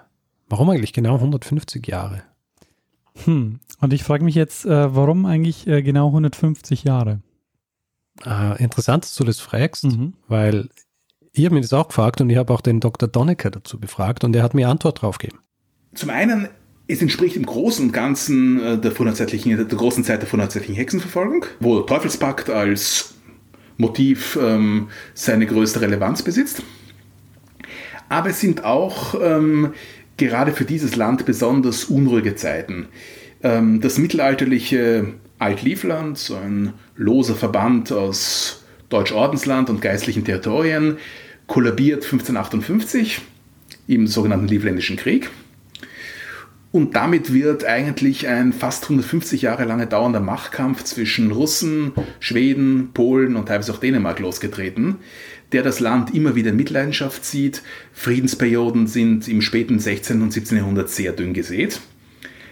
[0.48, 2.22] warum eigentlich genau 150 Jahre?
[3.24, 3.60] Hm.
[3.80, 7.20] Und ich frage mich jetzt, äh, warum eigentlich äh, genau 150 Jahre?
[8.24, 10.14] Äh, interessant, dass du das fragst, mhm.
[10.28, 10.68] weil
[11.32, 13.08] ich habe mir das auch gefragt und ich habe auch den Dr.
[13.08, 15.40] Donnecker dazu befragt und er hat mir Antwort drauf gegeben.
[15.94, 16.48] Zum einen,
[16.88, 21.80] es entspricht im Großen und Ganzen äh, der, der großen Zeit der vorneuzeitlichen Hexenverfolgung, wo
[21.80, 23.14] Teufelspakt als
[23.76, 26.62] Motiv ähm, seine größte Relevanz besitzt.
[28.08, 29.74] Aber es sind auch ähm,
[30.16, 32.88] gerade für dieses Land besonders unruhige Zeiten.
[33.46, 40.96] Ähm, das mittelalterliche Alt-Livland, so ein loser Verband aus Deutsch-Ordensland und geistlichen Territorien,
[41.46, 43.20] kollabiert 1558
[43.86, 45.30] im sogenannten Livländischen Krieg.
[46.72, 53.36] Und damit wird eigentlich ein fast 150 Jahre lange dauernder Machtkampf zwischen Russen, Schweden, Polen
[53.36, 54.96] und teilweise auch Dänemark losgetreten,
[55.52, 57.62] der das Land immer wieder in Mitleidenschaft zieht.
[57.92, 60.20] Friedensperioden sind im späten 16.
[60.20, 60.58] und 17.
[60.58, 61.80] Jahrhundert sehr dünn gesät.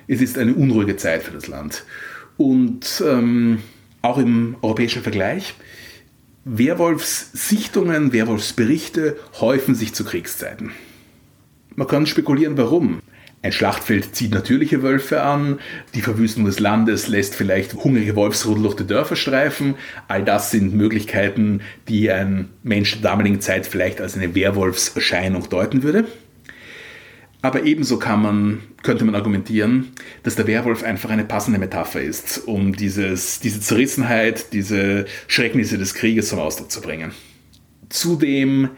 [0.07, 1.85] Es ist eine unruhige Zeit für das Land.
[2.37, 3.59] Und ähm,
[4.03, 5.55] auch im europäischen Vergleich
[6.45, 10.73] Werwolfssichtungen, Werwolfsberichte häufen sich zu Kriegszeiten.
[11.75, 13.01] Man kann spekulieren, warum.
[13.41, 15.59] Ein Schlachtfeld zieht natürliche Wölfe an,
[15.95, 19.75] die Verwüstung des Landes lässt vielleicht hungrige Wolfsrudel durch die Dörfer streifen.
[20.09, 25.83] All das sind Möglichkeiten, die ein Mensch der damaligen Zeit vielleicht als eine Werwolfserscheinung deuten
[25.83, 26.07] würde.
[27.45, 29.89] Aber ebenso kann man, könnte man argumentieren,
[30.23, 35.93] dass der Werwolf einfach eine passende Metapher ist, um dieses, diese Zerrissenheit, diese Schrecknisse des
[35.93, 37.13] Krieges zum Ausdruck zu bringen.
[37.91, 38.71] Zudem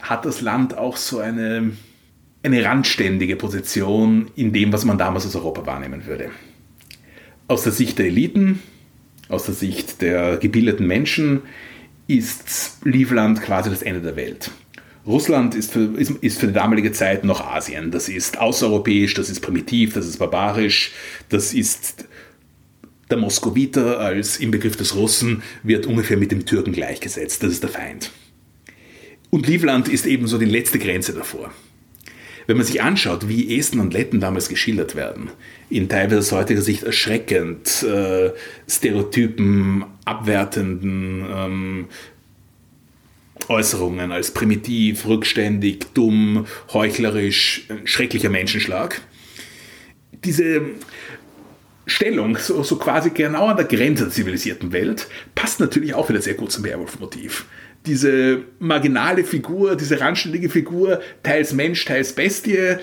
[0.00, 1.72] hat das Land auch so eine,
[2.44, 6.30] eine randständige Position in dem, was man damals als Europa wahrnehmen würde.
[7.48, 8.62] Aus der Sicht der Eliten,
[9.30, 11.42] aus der Sicht der gebildeten Menschen
[12.06, 14.52] ist Livland quasi das Ende der Welt.
[15.06, 17.90] Russland ist für, ist, ist für die damalige Zeit noch Asien.
[17.90, 20.92] Das ist außereuropäisch, das ist primitiv, das ist barbarisch,
[21.28, 22.06] das ist
[23.10, 27.42] der Moskowiter als im Begriff des Russen wird ungefähr mit dem Türken gleichgesetzt.
[27.42, 28.10] Das ist der Feind.
[29.28, 31.52] Und Livland ist ebenso die letzte Grenze davor.
[32.46, 35.30] Wenn man sich anschaut, wie Esten und Letten damals geschildert werden,
[35.70, 38.30] in teilweise aus heutiger Sicht erschreckend, äh,
[38.68, 41.86] Stereotypen, abwertenden, ähm,
[43.48, 49.00] Äußerungen als primitiv, rückständig, dumm, heuchlerisch, schrecklicher Menschenschlag.
[50.24, 50.62] Diese
[51.86, 56.22] Stellung, so, so, quasi genau an der Grenze der zivilisierten Welt, passt natürlich auch wieder
[56.22, 57.46] sehr gut zum Werwolf-Motiv.
[57.86, 62.76] Diese marginale Figur, diese randständige Figur, teils Mensch, teils Bestie,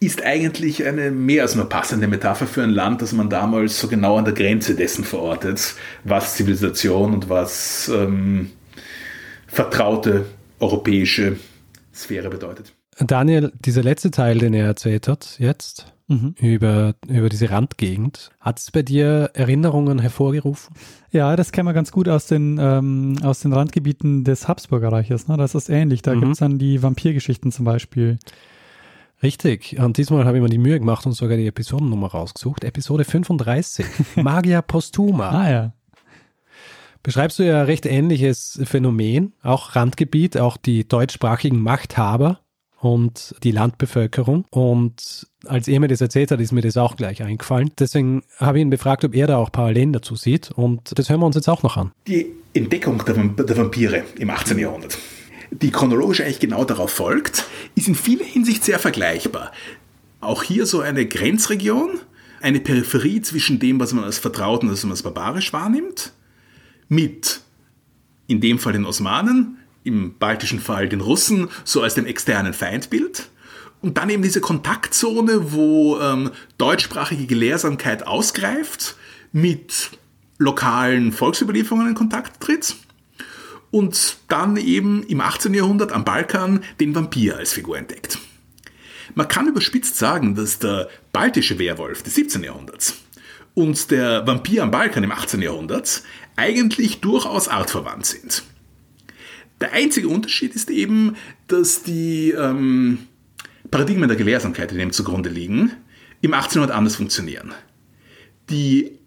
[0.00, 3.86] ist eigentlich eine mehr als nur passende Metapher für ein Land, das man damals so
[3.86, 8.50] genau an der Grenze dessen verortet, was Zivilisation und was ähm,
[9.50, 10.26] vertraute
[10.60, 11.36] europäische
[11.92, 12.72] Sphäre bedeutet.
[12.98, 16.34] Daniel, dieser letzte Teil, den er erzählt hat jetzt mhm.
[16.38, 20.74] über, über diese Randgegend, hat es bei dir Erinnerungen hervorgerufen?
[21.10, 25.28] Ja, das kennen wir ganz gut aus den, ähm, aus den Randgebieten des Habsburgerreiches.
[25.28, 25.36] Ne?
[25.36, 26.02] Das ist ähnlich.
[26.02, 26.20] Da mhm.
[26.20, 28.18] gibt es dann die Vampirgeschichten zum Beispiel.
[29.22, 29.78] Richtig.
[29.78, 32.64] Und diesmal habe ich mir die Mühe gemacht und sogar die Episodennummer rausgesucht.
[32.64, 33.86] Episode 35.
[34.16, 35.30] Magia Postuma.
[35.30, 35.72] ah ja
[37.02, 42.40] beschreibst du ja recht ähnliches Phänomen, auch Randgebiet, auch die deutschsprachigen Machthaber
[42.80, 44.44] und die Landbevölkerung.
[44.50, 47.70] Und als er mir das erzählt hat, ist mir das auch gleich eingefallen.
[47.78, 50.50] Deswegen habe ich ihn befragt, ob er da auch Parallelen dazu sieht.
[50.50, 51.92] Und das hören wir uns jetzt auch noch an.
[52.06, 54.58] Die Entdeckung der, der Vampire im 18.
[54.58, 54.98] Jahrhundert,
[55.50, 59.52] die chronologisch eigentlich genau darauf folgt, ist in vieler Hinsicht sehr vergleichbar.
[60.20, 62.00] Auch hier so eine Grenzregion,
[62.40, 66.12] eine Peripherie zwischen dem, was man als vertraut und was man als barbarisch wahrnimmt
[66.90, 67.40] mit,
[68.26, 73.30] in dem Fall den Osmanen, im baltischen Fall den Russen, so als dem externen Feindbild.
[73.80, 78.96] Und dann eben diese Kontaktzone, wo ähm, deutschsprachige Gelehrsamkeit ausgreift,
[79.32, 79.92] mit
[80.36, 82.76] lokalen Volksüberlieferungen in Kontakt tritt.
[83.70, 85.54] Und dann eben im 18.
[85.54, 88.18] Jahrhundert am Balkan den Vampir als Figur entdeckt.
[89.14, 92.42] Man kann überspitzt sagen, dass der baltische Werwolf des 17.
[92.42, 92.96] Jahrhunderts
[93.60, 95.42] und der Vampir am Balkan im 18.
[95.42, 96.02] Jahrhundert
[96.36, 98.42] eigentlich durchaus artverwandt sind.
[99.60, 103.06] Der einzige Unterschied ist eben, dass die ähm,
[103.70, 105.72] Paradigmen der Gelehrsamkeit, die dem zugrunde liegen,
[106.22, 107.52] im 1800 anders funktionieren.
[108.48, 108.98] Die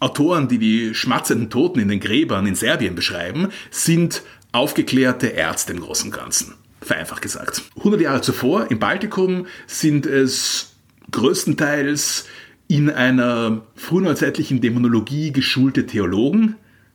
[0.00, 5.80] Autoren, die die schmatzenden Toten in den Gräbern in Serbien beschreiben, sind aufgeklärte Ärzte im
[5.80, 6.54] Großen und Ganzen.
[6.80, 7.62] Vereinfacht gesagt.
[7.76, 10.72] 100 Jahre zuvor im Baltikum sind es
[11.10, 12.26] größtenteils
[12.70, 16.54] in einer frühneuzeitlichen Dämonologie geschulte Theologen,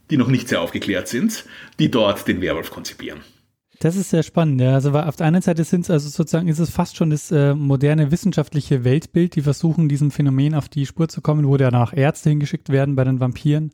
[0.10, 1.44] die noch nicht sehr aufgeklärt sind,
[1.80, 3.20] die dort den Werwolf konzipieren.
[3.80, 4.74] Das ist sehr spannend, ja.
[4.74, 7.54] Also auf der einen Seite sind es also sozusagen ist es fast schon das äh,
[7.54, 12.30] moderne wissenschaftliche Weltbild, die versuchen, diesem Phänomen auf die Spur zu kommen, wo danach Ärzte
[12.30, 13.74] hingeschickt werden bei den Vampiren.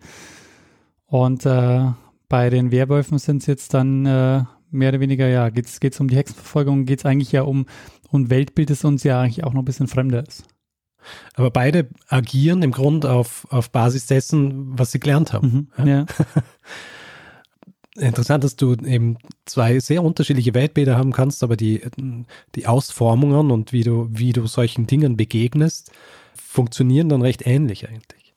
[1.05, 1.91] Und äh,
[2.29, 6.07] bei den Werwölfen sind es jetzt dann äh, mehr oder weniger, ja, geht es um
[6.07, 7.67] die Hexenverfolgung, geht es eigentlich ja um,
[8.09, 10.45] um Weltbild, das uns ja eigentlich auch noch ein bisschen fremder ist.
[11.33, 15.69] Aber beide agieren im Grunde auf, auf Basis dessen, was sie gelernt haben.
[15.77, 16.05] Mhm, ja.
[17.97, 21.81] Interessant, dass du eben zwei sehr unterschiedliche Weltbilder haben kannst, aber die,
[22.55, 25.91] die Ausformungen und wie du, wie du solchen Dingen begegnest,
[26.33, 28.33] funktionieren dann recht ähnlich eigentlich.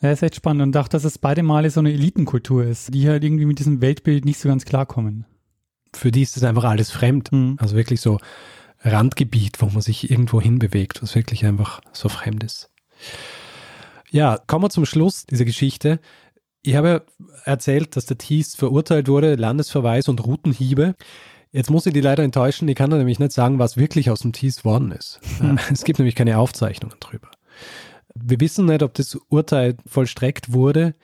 [0.00, 3.08] Ja, ist echt spannend und auch, dass es beide Male so eine Elitenkultur ist, die
[3.08, 5.26] halt irgendwie mit diesem Weltbild nicht so ganz klarkommen.
[5.92, 7.32] Für die ist das einfach alles fremd.
[7.32, 7.56] Mhm.
[7.58, 8.18] Also wirklich so
[8.80, 12.70] Randgebiet, wo man sich irgendwo hinbewegt, was wirklich einfach so fremd ist.
[14.10, 16.00] Ja, kommen wir zum Schluss dieser Geschichte.
[16.62, 17.04] Ich habe
[17.44, 20.94] erzählt, dass der Thies verurteilt wurde, Landesverweis und Routenhiebe.
[21.50, 24.32] Jetzt muss ich die leider enttäuschen, ich kann nämlich nicht sagen, was wirklich aus dem
[24.32, 25.20] Thies worden ist.
[25.38, 25.58] Hm.
[25.72, 27.30] Es gibt nämlich keine Aufzeichnungen drüber.
[28.14, 30.94] Wir wissen nicht, ob das Urteil vollstreckt wurde.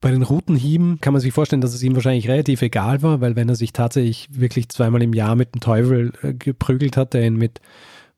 [0.00, 3.34] Bei den Routenhieben kann man sich vorstellen, dass es ihm wahrscheinlich relativ egal war, weil
[3.34, 7.26] wenn er sich tatsächlich wirklich zweimal im Jahr mit dem Teufel äh, geprügelt hat, der
[7.26, 7.60] ihn mit,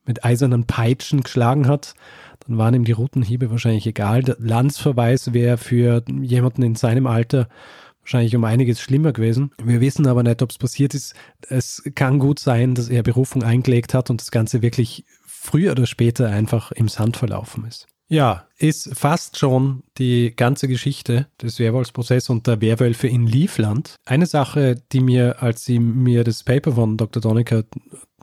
[0.05, 1.95] mit eisernen Peitschen geschlagen hat,
[2.47, 4.21] dann waren ihm die Routenhiebe wahrscheinlich egal.
[4.21, 7.47] Der Landsverweis wäre für jemanden in seinem Alter
[8.01, 9.51] wahrscheinlich um einiges schlimmer gewesen.
[9.63, 11.15] Wir wissen aber nicht, ob es passiert ist.
[11.49, 15.87] Es kann gut sein, dass er Berufung eingelegt hat und das Ganze wirklich früher oder
[15.87, 17.87] später einfach im Sand verlaufen ist.
[18.11, 23.95] Ja, ist fast schon die ganze Geschichte des Werwolfsprozesses und der Werwölfe in Livland.
[24.03, 27.21] Eine Sache, die mir, als sie mir das Paper von Dr.
[27.21, 27.63] Donecker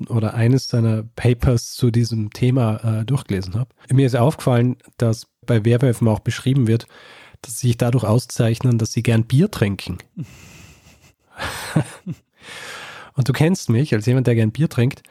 [0.08, 5.64] oder eines seiner Papers zu diesem Thema äh, durchgelesen habe, mir ist aufgefallen, dass bei
[5.64, 6.86] Werwölfen auch beschrieben wird,
[7.40, 9.96] dass sie sich dadurch auszeichnen, dass sie gern Bier trinken.
[13.14, 15.02] und du kennst mich als jemand, der gern Bier trinkt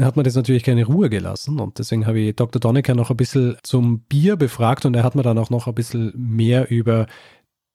[0.00, 2.60] hat man das natürlich keine Ruhe gelassen und deswegen habe ich Dr.
[2.60, 5.74] Donnecker noch ein bisschen zum Bier befragt und er hat mir dann auch noch ein
[5.74, 7.06] bisschen mehr über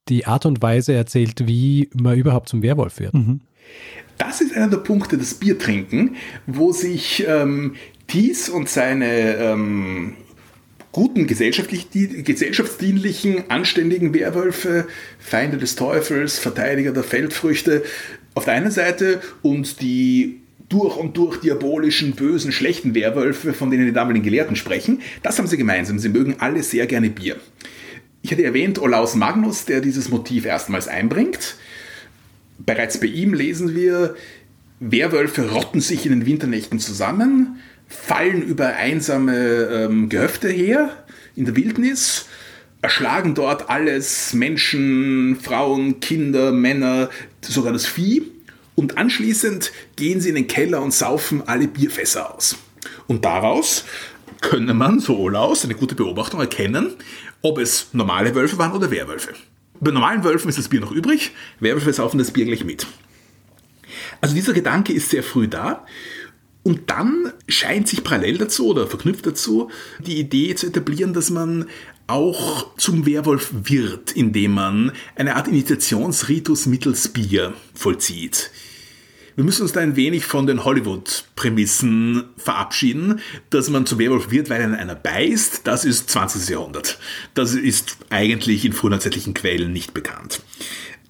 [0.09, 3.13] die Art und Weise erzählt, wie man überhaupt zum Werwolf wird.
[3.13, 3.41] Mhm.
[4.17, 6.15] Das ist einer der Punkte des Biertrinken,
[6.47, 7.75] wo sich ähm,
[8.07, 10.15] Thies und seine ähm,
[10.91, 14.87] guten gesellschaftlich, gesellschaftsdienlichen, anständigen Werwölfe,
[15.19, 17.83] Feinde des Teufels, Verteidiger der Feldfrüchte
[18.33, 23.85] auf der einen Seite und die durch und durch diabolischen, bösen, schlechten Werwölfe, von denen
[23.85, 25.01] die damaligen Gelehrten sprechen.
[25.23, 25.99] Das haben sie gemeinsam.
[25.99, 27.37] Sie mögen alle sehr gerne Bier.
[28.21, 31.55] Ich hatte erwähnt Olaus Magnus, der dieses Motiv erstmals einbringt.
[32.57, 34.15] Bereits bei ihm lesen wir,
[34.79, 40.91] Werwölfe rotten sich in den Winternächten zusammen, fallen über einsame ähm, Gehöfte her
[41.35, 42.25] in der Wildnis,
[42.81, 47.09] erschlagen dort alles, Menschen, Frauen, Kinder, Männer,
[47.41, 48.23] sogar das Vieh
[48.77, 52.57] und anschließend gehen sie in den Keller und saufen alle Bierfässer aus.
[53.07, 53.85] Und daraus
[54.39, 56.93] könne man, so Olaus, eine gute Beobachtung, erkennen,
[57.41, 59.33] ob es normale Wölfe waren oder Werwölfe.
[59.79, 62.85] Bei normalen Wölfen ist das Bier noch übrig, Werwölfe saufen das Bier gleich mit.
[64.21, 65.83] Also dieser Gedanke ist sehr früh da.
[66.61, 71.65] Und dann scheint sich parallel dazu oder verknüpft dazu die Idee zu etablieren, dass man
[72.05, 78.51] auch zum Werwolf wird, indem man eine Art Initiationsritus mittels Bier vollzieht.
[79.37, 83.19] Wir müssen uns da ein wenig von den Hollywood-Prämissen verabschieden,
[83.51, 85.61] dass man zum Werwolf wird, weil einer beißt.
[85.63, 86.49] Das ist 20.
[86.49, 86.97] Jahrhundert.
[87.35, 90.41] Das ist eigentlich in frühneuzeitlichen Quellen nicht bekannt.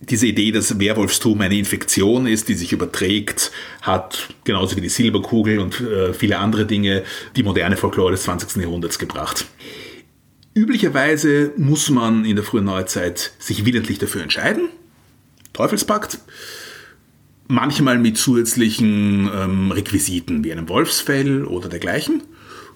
[0.02, 5.60] Diese Idee, dass Werwolfstum eine Infektion ist, die sich überträgt, hat genauso wie die Silberkugel
[5.60, 7.06] und äh, viele andere Dinge
[7.38, 8.62] die moderne Folklore des 20.
[8.62, 9.46] Jahrhunderts gebracht.
[10.54, 14.68] Üblicherweise muss man in der frühen Neuzeit sich willentlich dafür entscheiden.
[15.54, 16.20] Teufelspakt
[17.48, 22.24] manchmal mit zusätzlichen ähm, Requisiten wie einem Wolfsfell oder dergleichen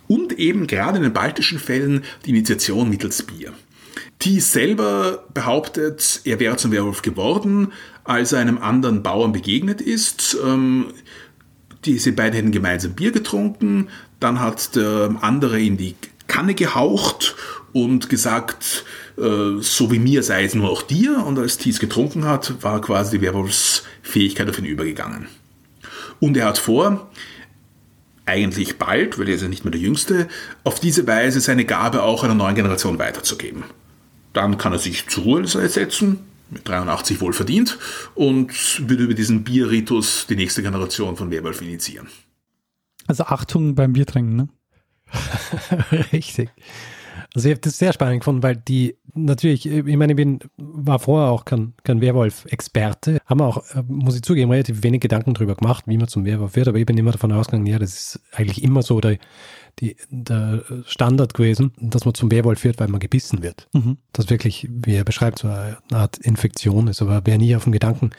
[0.07, 3.53] und eben gerade in den baltischen Fällen die Initiation mittels Bier.
[4.19, 10.37] Thies selber behauptet, er wäre zum Werwolf geworden, als er einem anderen Bauern begegnet ist.
[10.45, 10.87] Ähm,
[11.85, 15.95] diese beiden hätten gemeinsam Bier getrunken, dann hat der andere in die
[16.27, 17.35] Kanne gehaucht
[17.73, 18.85] und gesagt,
[19.17, 21.25] äh, so wie mir sei es nur auch dir.
[21.25, 25.27] Und als Thies getrunken hat, war quasi die Werwolfsfähigkeit auf ihn übergegangen.
[26.19, 27.09] Und er hat vor,
[28.25, 30.27] eigentlich bald, weil er ist ja nicht mehr der Jüngste,
[30.63, 33.63] auf diese Weise seine Gabe auch einer neuen Generation weiterzugeben.
[34.33, 37.77] Dann kann er sich zur Ruhe setzen, mit 83 wohl verdient,
[38.15, 42.07] und würde über diesen Bierritus die nächste Generation von Werwolf initiieren.
[43.07, 44.49] Also Achtung beim Biertrinken, ne?
[46.13, 46.49] Richtig.
[47.33, 50.99] Also ich habe das sehr spannend gefunden, weil die natürlich, ich meine, ich bin, war
[50.99, 55.55] vorher auch kein, kein Werwolf-Experte, haben auch, äh, muss ich zugeben, relativ wenig Gedanken darüber
[55.55, 58.21] gemacht, wie man zum Werwolf wird, aber ich bin immer davon ausgegangen, ja, das ist
[58.33, 59.17] eigentlich immer so der,
[59.79, 63.67] die, der Standard gewesen, dass man zum Werwolf wird, weil man gebissen wird.
[63.73, 63.97] Mhm.
[64.11, 67.73] Das wirklich, wie er beschreibt, so eine Art Infektion ist, aber wer nie auf den
[67.73, 68.11] Gedanken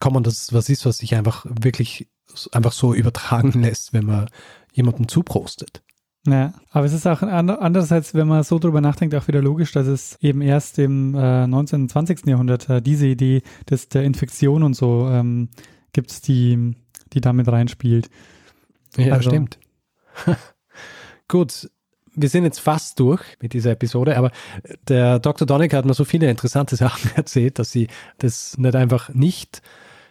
[0.00, 2.08] kommen, dass es was ist, was sich einfach wirklich
[2.50, 4.28] einfach so übertragen lässt, wenn man
[4.72, 5.82] jemandem zuprostet.
[6.26, 9.88] Ja, aber es ist auch andererseits, wenn man so drüber nachdenkt, auch wieder logisch, dass
[9.88, 11.82] es eben erst im äh, 19.
[11.82, 12.26] und 20.
[12.26, 15.48] Jahrhundert äh, diese Idee des, der Infektion und so ähm,
[15.92, 16.76] gibt, die,
[17.12, 18.08] die damit reinspielt.
[18.96, 19.58] Ja, also, stimmt.
[21.28, 21.68] Gut,
[22.14, 24.30] wir sind jetzt fast durch mit dieser Episode, aber
[24.86, 25.46] der Dr.
[25.46, 29.60] Donneck hat mir so viele interessante Sachen erzählt, dass sie das nicht einfach nicht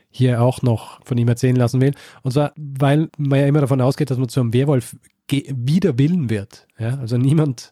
[0.10, 1.94] hier auch noch von ihm erzählen lassen will.
[2.22, 4.98] Und zwar, weil man ja immer davon ausgeht, dass man zu einem Werwolf
[5.32, 6.68] wider Willen wird.
[6.78, 6.98] Ja?
[7.00, 7.72] Also niemand,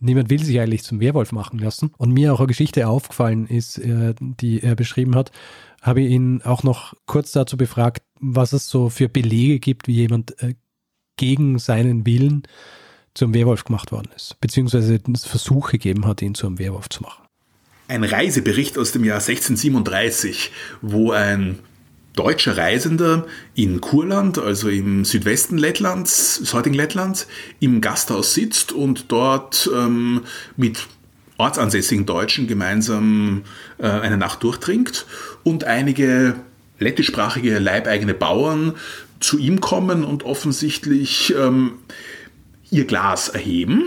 [0.00, 1.92] niemand will sich eigentlich zum Werwolf machen lassen.
[1.96, 5.30] Und mir auch eine Geschichte aufgefallen ist, äh, die er beschrieben hat,
[5.80, 9.94] habe ich ihn auch noch kurz dazu befragt, was es so für Belege gibt, wie
[9.94, 10.54] jemand äh,
[11.16, 12.42] gegen seinen Willen
[13.14, 17.22] zum Werwolf gemacht worden ist, beziehungsweise es Versuche gegeben hat, ihn zum Werwolf zu machen.
[17.88, 21.58] Ein Reisebericht aus dem Jahr 1637, wo ein
[22.14, 27.26] deutscher Reisender in Kurland, also im Südwesten Lettlands, des heutigen Lettlands,
[27.60, 30.22] im Gasthaus sitzt und dort ähm,
[30.56, 30.86] mit
[31.38, 33.42] ortsansässigen Deutschen gemeinsam
[33.78, 35.06] äh, eine Nacht durchtrinkt
[35.42, 36.36] und einige
[36.78, 38.74] lettischsprachige leibeigene Bauern
[39.20, 41.78] zu ihm kommen und offensichtlich ähm,
[42.70, 43.84] ihr Glas erheben,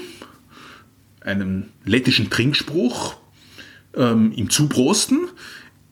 [1.21, 3.15] einen lettischen Trinkspruch
[3.95, 5.27] ähm, ihm zuprosten,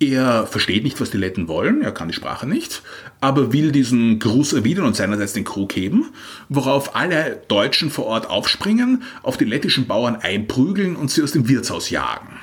[0.10, 2.82] er versteht nicht, was die Letten wollen, er kann die Sprache nicht,
[3.22, 6.12] aber will diesen Gruß erwidern und seinerseits den Krug heben,
[6.49, 11.47] worauf alle Deutschen vor Ort aufspringen, auf die lettischen Bauern einprügeln und sie aus dem
[11.47, 12.39] Wirtshaus jagen.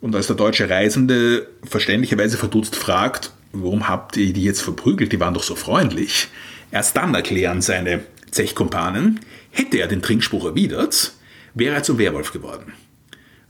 [0.00, 5.20] Und als der deutsche Reisende verständlicherweise verdutzt fragt, warum habt ihr die jetzt verprügelt, die
[5.20, 6.28] waren doch so freundlich,
[6.70, 9.20] erst dann erklären seine Zechkumpanen,
[9.50, 11.12] hätte er den Trinkspruch erwidert,
[11.54, 12.72] wäre er zum Werwolf geworden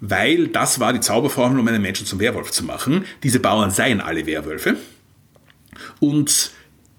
[0.00, 3.04] weil das war die Zauberformel, um einen Menschen zum Werwolf zu machen.
[3.22, 4.76] Diese Bauern seien alle Werwölfe.
[6.00, 6.52] Und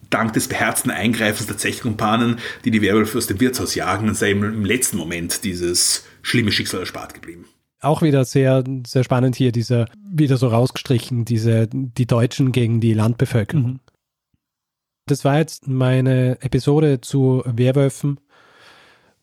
[0.10, 4.44] dank des beherzten Eingreifens der Zechkumpanen, die die Werwölfe aus dem Wirtshaus jagen, sei ihm
[4.44, 7.46] im letzten Moment dieses schlimme Schicksal erspart geblieben.
[7.80, 12.94] Auch wieder sehr, sehr spannend hier, dieser, wieder so rausgestrichen, diese, die Deutschen gegen die
[12.94, 13.64] Landbevölkerung.
[13.64, 13.80] Mhm.
[15.08, 18.20] Das war jetzt meine Episode zu Werwölfen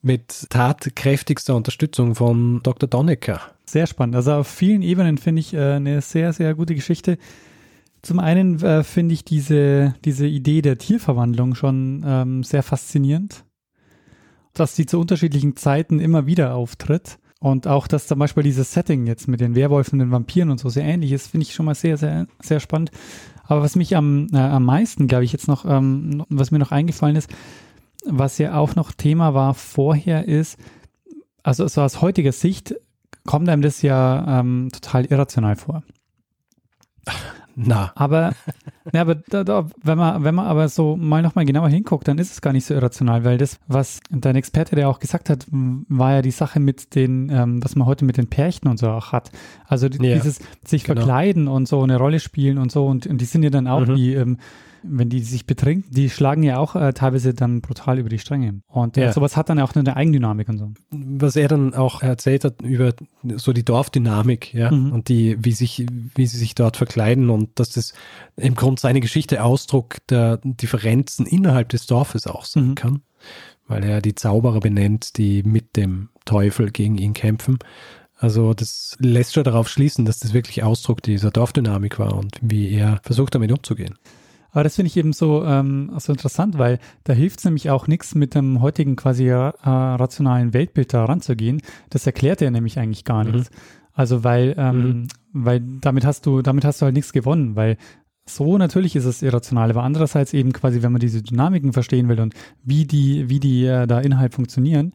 [0.02, 2.88] mit tatkräftigster Unterstützung von Dr.
[2.88, 3.40] Donnecker.
[3.68, 4.16] Sehr spannend.
[4.16, 7.18] Also auf vielen Ebenen finde ich äh, eine sehr, sehr gute Geschichte.
[8.00, 13.44] Zum einen äh, finde ich diese, diese Idee der Tierverwandlung schon ähm, sehr faszinierend,
[14.54, 17.18] dass sie zu unterschiedlichen Zeiten immer wieder auftritt.
[17.40, 20.70] Und auch, dass zum Beispiel dieses Setting jetzt mit den Werwolfen, den Vampiren und so
[20.70, 22.90] sehr ähnlich ist, finde ich schon mal sehr, sehr, sehr spannend.
[23.44, 26.72] Aber was mich am, äh, am meisten, glaube ich, jetzt noch, ähm, was mir noch
[26.72, 27.28] eingefallen ist,
[28.06, 30.58] was ja auch noch Thema war vorher, ist,
[31.42, 32.74] also so aus heutiger Sicht
[33.28, 35.82] kommt einem das ja ähm, total irrational vor.
[37.56, 37.92] Na.
[37.94, 38.32] Aber,
[38.94, 42.16] ja, aber da, da, wenn man, wenn man aber so mal nochmal genauer hinguckt, dann
[42.16, 45.46] ist es gar nicht so irrational, weil das, was dein Experte der auch gesagt hat,
[45.50, 48.88] war ja die Sache mit den, ähm, was man heute mit den Pärchen und so
[48.88, 49.30] auch hat.
[49.66, 51.02] Also ja, dieses sich genau.
[51.02, 53.86] verkleiden und so eine Rolle spielen und so und, und die sind ja dann auch
[53.86, 53.94] mhm.
[53.94, 54.38] die, ähm,
[54.82, 58.60] wenn die sich betrinken, die schlagen ja auch äh, teilweise dann brutal über die Stränge.
[58.66, 59.12] Und äh, ja.
[59.12, 60.72] sowas hat dann auch eine Eigendynamik und so.
[60.90, 62.92] Was er dann auch erzählt hat über
[63.36, 64.92] so die Dorfdynamik, ja, mhm.
[64.92, 67.92] und die, wie sich, wie sie sich dort verkleiden und dass das
[68.36, 72.74] im Grunde seine Geschichte Ausdruck der Differenzen innerhalb des Dorfes auch sein mhm.
[72.74, 73.02] kann.
[73.66, 77.58] Weil er die Zauberer benennt, die mit dem Teufel gegen ihn kämpfen.
[78.18, 82.72] Also das lässt schon darauf schließen, dass das wirklich Ausdruck dieser Dorfdynamik war und wie
[82.72, 83.96] er versucht damit umzugehen.
[84.58, 87.86] Aber das finde ich eben so, ähm, so interessant, weil da hilft es nämlich auch
[87.86, 91.62] nichts, mit dem heutigen quasi äh, rationalen Weltbild da ranzugehen.
[91.90, 93.30] Das erklärt er nämlich eigentlich gar mhm.
[93.30, 93.50] nichts.
[93.92, 95.08] Also weil, ähm, mhm.
[95.32, 97.76] weil damit hast du, damit hast du halt nichts gewonnen, weil
[98.26, 102.18] so natürlich ist es irrational, aber andererseits eben quasi, wenn man diese Dynamiken verstehen will
[102.18, 102.34] und
[102.64, 104.92] wie die, wie die äh, da innerhalb funktionieren,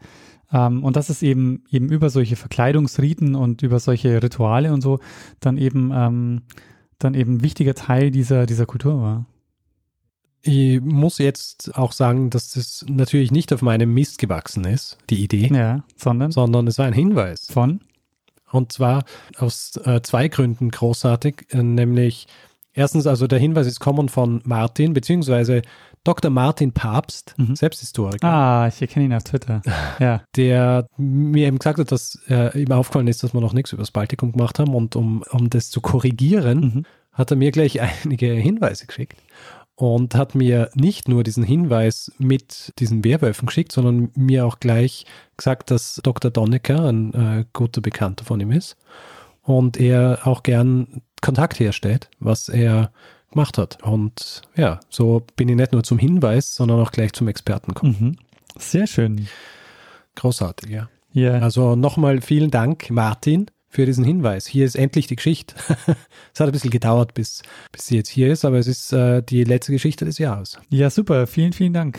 [0.51, 4.99] ähm, und das ist eben eben über solche Verkleidungsriten und über solche Rituale und so
[5.39, 6.41] dann eben ähm,
[6.99, 9.25] dann eben wichtiger Teil dieser dieser Kultur war.
[10.45, 15.23] Ich muss jetzt auch sagen, dass das natürlich nicht auf meinem Mist gewachsen ist, die
[15.23, 15.49] Idee.
[15.53, 16.31] Ja, sondern?
[16.31, 17.47] Sondern es war ein Hinweis.
[17.49, 17.79] Von?
[18.51, 19.05] Und zwar
[19.37, 22.27] aus äh, zwei Gründen großartig, äh, nämlich
[22.75, 25.61] Erstens, also der Hinweis ist kommen von Martin, beziehungsweise
[26.03, 26.31] Dr.
[26.31, 27.55] Martin Papst, Mhm.
[27.55, 29.61] Selbsthistoriker, Ah, ich erkenne ihn auf Twitter.
[29.99, 30.23] Ja.
[30.35, 33.83] der mir eben gesagt hat, dass äh, ihm aufgefallen ist, dass wir noch nichts über
[33.83, 36.85] das Baltikum gemacht haben und um, um das zu korrigieren, Mhm.
[37.11, 39.21] hat er mir gleich einige Hinweise geschickt
[39.75, 45.05] und hat mir nicht nur diesen Hinweis mit diesen Werwölfen geschickt, sondern mir auch gleich
[45.37, 46.31] gesagt, dass Dr.
[46.31, 48.77] Donnecker ein äh, guter Bekannter von ihm ist
[49.41, 52.91] und er auch gern Kontakt herstellt, was er
[53.31, 53.81] gemacht hat.
[53.83, 57.97] Und ja, so bin ich nicht nur zum Hinweis, sondern auch gleich zum Experten gekommen.
[57.99, 58.15] Mhm.
[58.57, 59.27] Sehr schön.
[60.15, 60.89] Großartig, ja.
[61.11, 61.39] Ja.
[61.39, 64.45] Also nochmal vielen Dank, Martin, für diesen Hinweis.
[64.45, 65.55] Hier ist endlich die Geschichte.
[66.33, 69.23] es hat ein bisschen gedauert, bis, bis sie jetzt hier ist, aber es ist äh,
[69.23, 70.59] die letzte Geschichte des Jahres.
[70.69, 71.25] Ja, super.
[71.25, 71.97] Vielen, vielen Dank.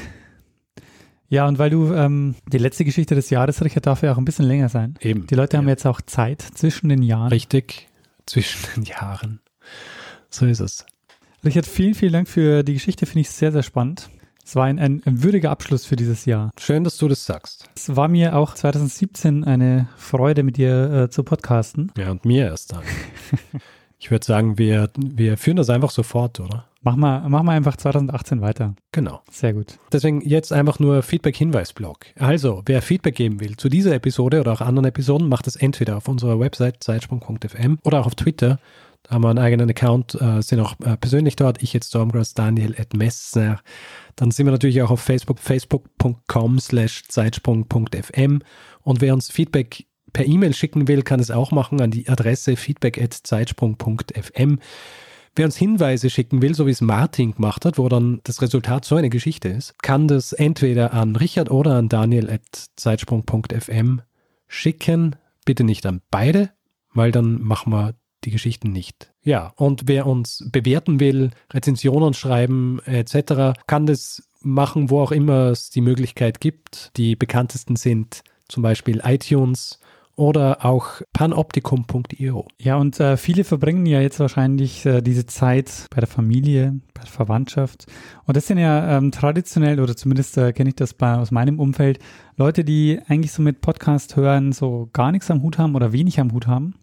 [1.29, 4.25] Ja, und weil du ähm, die letzte Geschichte des Jahres, Richard, darf ja auch ein
[4.25, 4.95] bisschen länger sein.
[5.01, 5.27] Eben.
[5.27, 5.71] Die Leute haben Ja.
[5.73, 7.29] jetzt auch Zeit zwischen den Jahren.
[7.31, 7.89] Richtig
[8.25, 9.41] zwischen den Jahren.
[10.31, 10.87] So ist es.
[11.45, 13.05] Richard, vielen, vielen Dank für die Geschichte.
[13.05, 14.11] Finde ich sehr, sehr spannend.
[14.45, 16.51] Es war ein, ein, würdiger Abschluss für dieses Jahr.
[16.61, 17.65] Schön, dass du das sagst.
[17.75, 21.91] Es war mir auch 2017 eine Freude, mit dir äh, zu podcasten.
[21.97, 22.83] Ja, und mir erst dann.
[23.99, 26.67] ich würde sagen, wir, wir führen das einfach sofort, oder?
[26.83, 28.75] Mach mal, mach mal einfach 2018 weiter.
[28.93, 29.23] Genau.
[29.31, 29.79] Sehr gut.
[29.91, 32.05] Deswegen jetzt einfach nur Feedback-Hinweis-Blog.
[32.19, 35.97] Also, wer Feedback geben will zu dieser Episode oder auch anderen Episoden, macht es entweder
[35.97, 38.59] auf unserer Website zeitsprung.fm oder auch auf Twitter.
[39.05, 41.63] Da haben wir einen eigenen Account, äh, sind auch äh, persönlich dort.
[41.63, 43.61] Ich jetzt Stormgrass, Daniel at Messner.
[44.17, 48.41] Dann sind wir natürlich auch auf Facebook, facebook.com slash zeitsprung.fm.
[48.83, 52.57] Und wer uns Feedback per E-Mail schicken will, kann es auch machen an die Adresse
[52.57, 54.59] feedback at zeitsprung.fm.
[55.37, 58.85] Wer uns Hinweise schicken will, so wie es Martin gemacht hat, wo dann das Resultat
[58.85, 62.43] so eine Geschichte ist, kann das entweder an Richard oder an Daniel at
[62.77, 64.01] zeitsprung.fm
[64.47, 65.17] schicken.
[65.45, 66.51] Bitte nicht an beide,
[66.95, 67.95] weil dann machen wir
[68.25, 69.13] die Geschichten nicht.
[69.23, 75.47] Ja, und wer uns bewerten will, Rezensionen schreiben etc., kann das machen, wo auch immer
[75.47, 76.91] es die Möglichkeit gibt.
[76.97, 79.81] Die bekanntesten sind zum Beispiel iTunes
[80.17, 82.47] oder auch panoptikum.io.
[82.59, 87.03] Ja, und äh, viele verbringen ja jetzt wahrscheinlich äh, diese Zeit bei der Familie, bei
[87.03, 87.87] der Verwandtschaft.
[88.25, 91.59] Und das sind ja ähm, traditionell, oder zumindest äh, kenne ich das bei, aus meinem
[91.59, 91.99] Umfeld,
[92.37, 96.21] Leute, die eigentlich so mit Podcast hören, so gar nichts am Hut haben oder wenig
[96.21, 96.75] am Hut haben.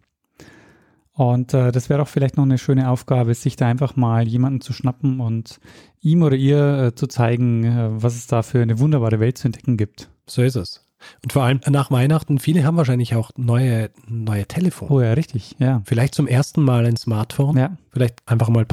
[1.14, 4.62] Und äh, das wäre doch vielleicht noch eine schöne Aufgabe, sich da einfach mal jemanden
[4.62, 5.60] zu schnappen und
[6.00, 9.48] ihm oder ihr äh, zu zeigen, äh, was es da für eine wunderbare Welt zu
[9.48, 10.10] entdecken gibt.
[10.26, 10.88] So ist es.
[11.24, 14.92] Und vor allem nach Weihnachten, viele haben wahrscheinlich auch neue, neue Telefone.
[14.92, 15.82] Oh ja, richtig, ja.
[15.84, 17.58] Vielleicht zum ersten Mal ein Smartphone.
[17.58, 18.66] Ja, Vielleicht einfach mal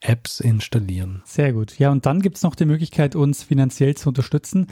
[0.00, 1.22] Podcast-Apps installieren.
[1.24, 1.78] Sehr gut.
[1.78, 4.66] Ja, und dann gibt es noch die Möglichkeit, uns finanziell zu unterstützen.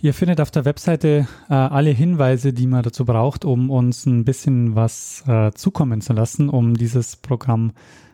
[0.00, 4.24] Ihr findet auf der Webseite äh, alle Hinweise, die man dazu braucht, um uns ein
[4.24, 7.72] bisschen was äh, zukommen zu lassen, um dieses Programm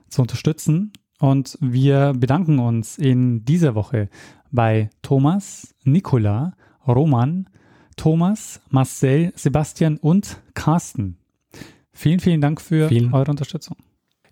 [0.09, 0.93] zu unterstützen.
[1.19, 4.09] Und wir bedanken uns in dieser Woche
[4.51, 6.55] bei Thomas, Nicola,
[6.87, 7.49] Roman,
[7.97, 11.19] Thomas, Marcel, Sebastian und Carsten.
[11.93, 13.13] Vielen, vielen Dank für Vielen.
[13.13, 13.77] eure Unterstützung.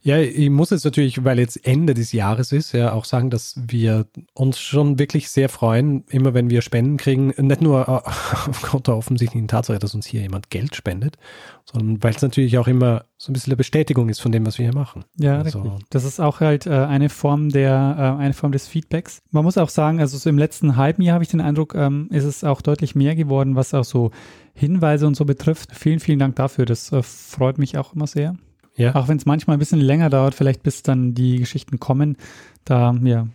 [0.09, 3.61] Ja, ich muss jetzt natürlich, weil jetzt Ende des Jahres ist, ja auch sagen, dass
[3.69, 7.35] wir uns schon wirklich sehr freuen, immer wenn wir Spenden kriegen.
[7.37, 7.91] Nicht nur äh,
[8.49, 11.19] aufgrund der offensichtlichen Tatsache, dass uns hier jemand Geld spendet,
[11.67, 14.57] sondern weil es natürlich auch immer so ein bisschen eine Bestätigung ist von dem, was
[14.57, 15.05] wir hier machen.
[15.19, 15.85] Ja, Also- richtig.
[15.91, 19.21] Das ist auch halt äh, eine Form der, äh, eine Form des Feedbacks.
[19.31, 22.09] Man muss auch sagen, also so im letzten halben Jahr habe ich den Eindruck, ähm,
[22.11, 24.11] ist es auch deutlich mehr geworden, was auch so
[24.55, 25.77] Hinweise und so betrifft.
[25.77, 26.65] Vielen, vielen Dank dafür.
[26.65, 28.37] Das äh, freut mich auch immer sehr.
[28.79, 32.17] Ja, Auch wenn es manchmal ein bisschen länger dauert, vielleicht bis dann die Geschichten kommen.
[32.65, 33.27] Da, ja,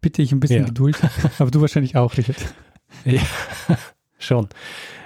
[0.00, 0.66] bitte ich ein bisschen Ja.
[0.66, 0.98] Geduld.
[1.38, 2.38] Aber du wahrscheinlich auch, Richard.
[3.04, 3.20] ja
[4.18, 4.48] schon.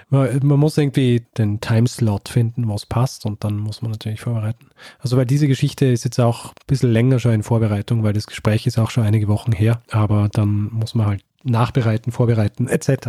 [0.09, 4.69] Man, man muss irgendwie den Timeslot finden, was passt und dann muss man natürlich vorbereiten.
[5.01, 8.29] Also weil diese Geschichte ist jetzt auch ein bisschen länger schon in Vorbereitung, weil das
[8.29, 13.09] Gespräch ist auch schon einige Wochen her, aber dann muss man halt nachbereiten, vorbereiten etc.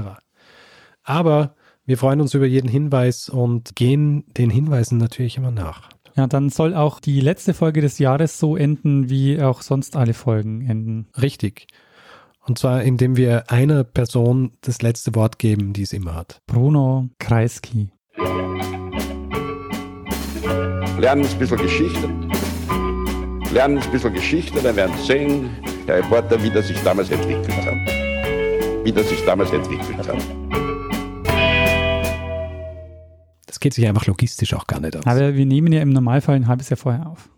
[1.04, 1.54] Aber
[1.86, 5.90] wir freuen uns über jeden Hinweis und gehen den Hinweisen natürlich immer nach.
[6.18, 10.16] Ja, dann soll auch die letzte Folge des Jahres so enden, wie auch sonst alle
[10.16, 11.08] Folgen enden.
[11.22, 11.68] Richtig.
[12.48, 16.42] Und zwar, indem wir einer Person das letzte Wort geben, die es immer hat.
[16.48, 17.90] Bruno Kreisky.
[20.98, 22.10] Lernen ein bisschen Geschichte.
[23.54, 25.50] Lernen ein bisschen Geschichte, dann werden Sie sehen,
[25.88, 27.76] der Reporter, wie das sich damals entwickelt hat.
[28.84, 30.77] Wie das sich damals entwickelt hat.
[33.48, 35.06] Das geht sich einfach logistisch auch gar nicht aus.
[35.08, 37.30] Aber wir nehmen ja im Normalfall ein halbes Jahr vorher auf.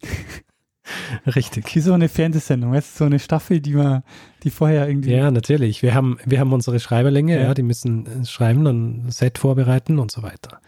[1.34, 1.74] Richtig.
[1.74, 4.02] Wie so eine Fernsehsendung, weißt du, so eine Staffel, die man,
[4.42, 5.12] die vorher irgendwie.
[5.12, 5.82] Ja, natürlich.
[5.82, 7.42] Wir haben, wir haben unsere Schreiberlinge, Ja.
[7.44, 7.54] ja.
[7.54, 10.60] die müssen äh, schreiben, dann Set vorbereiten und so weiter.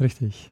[0.00, 0.50] Richtig.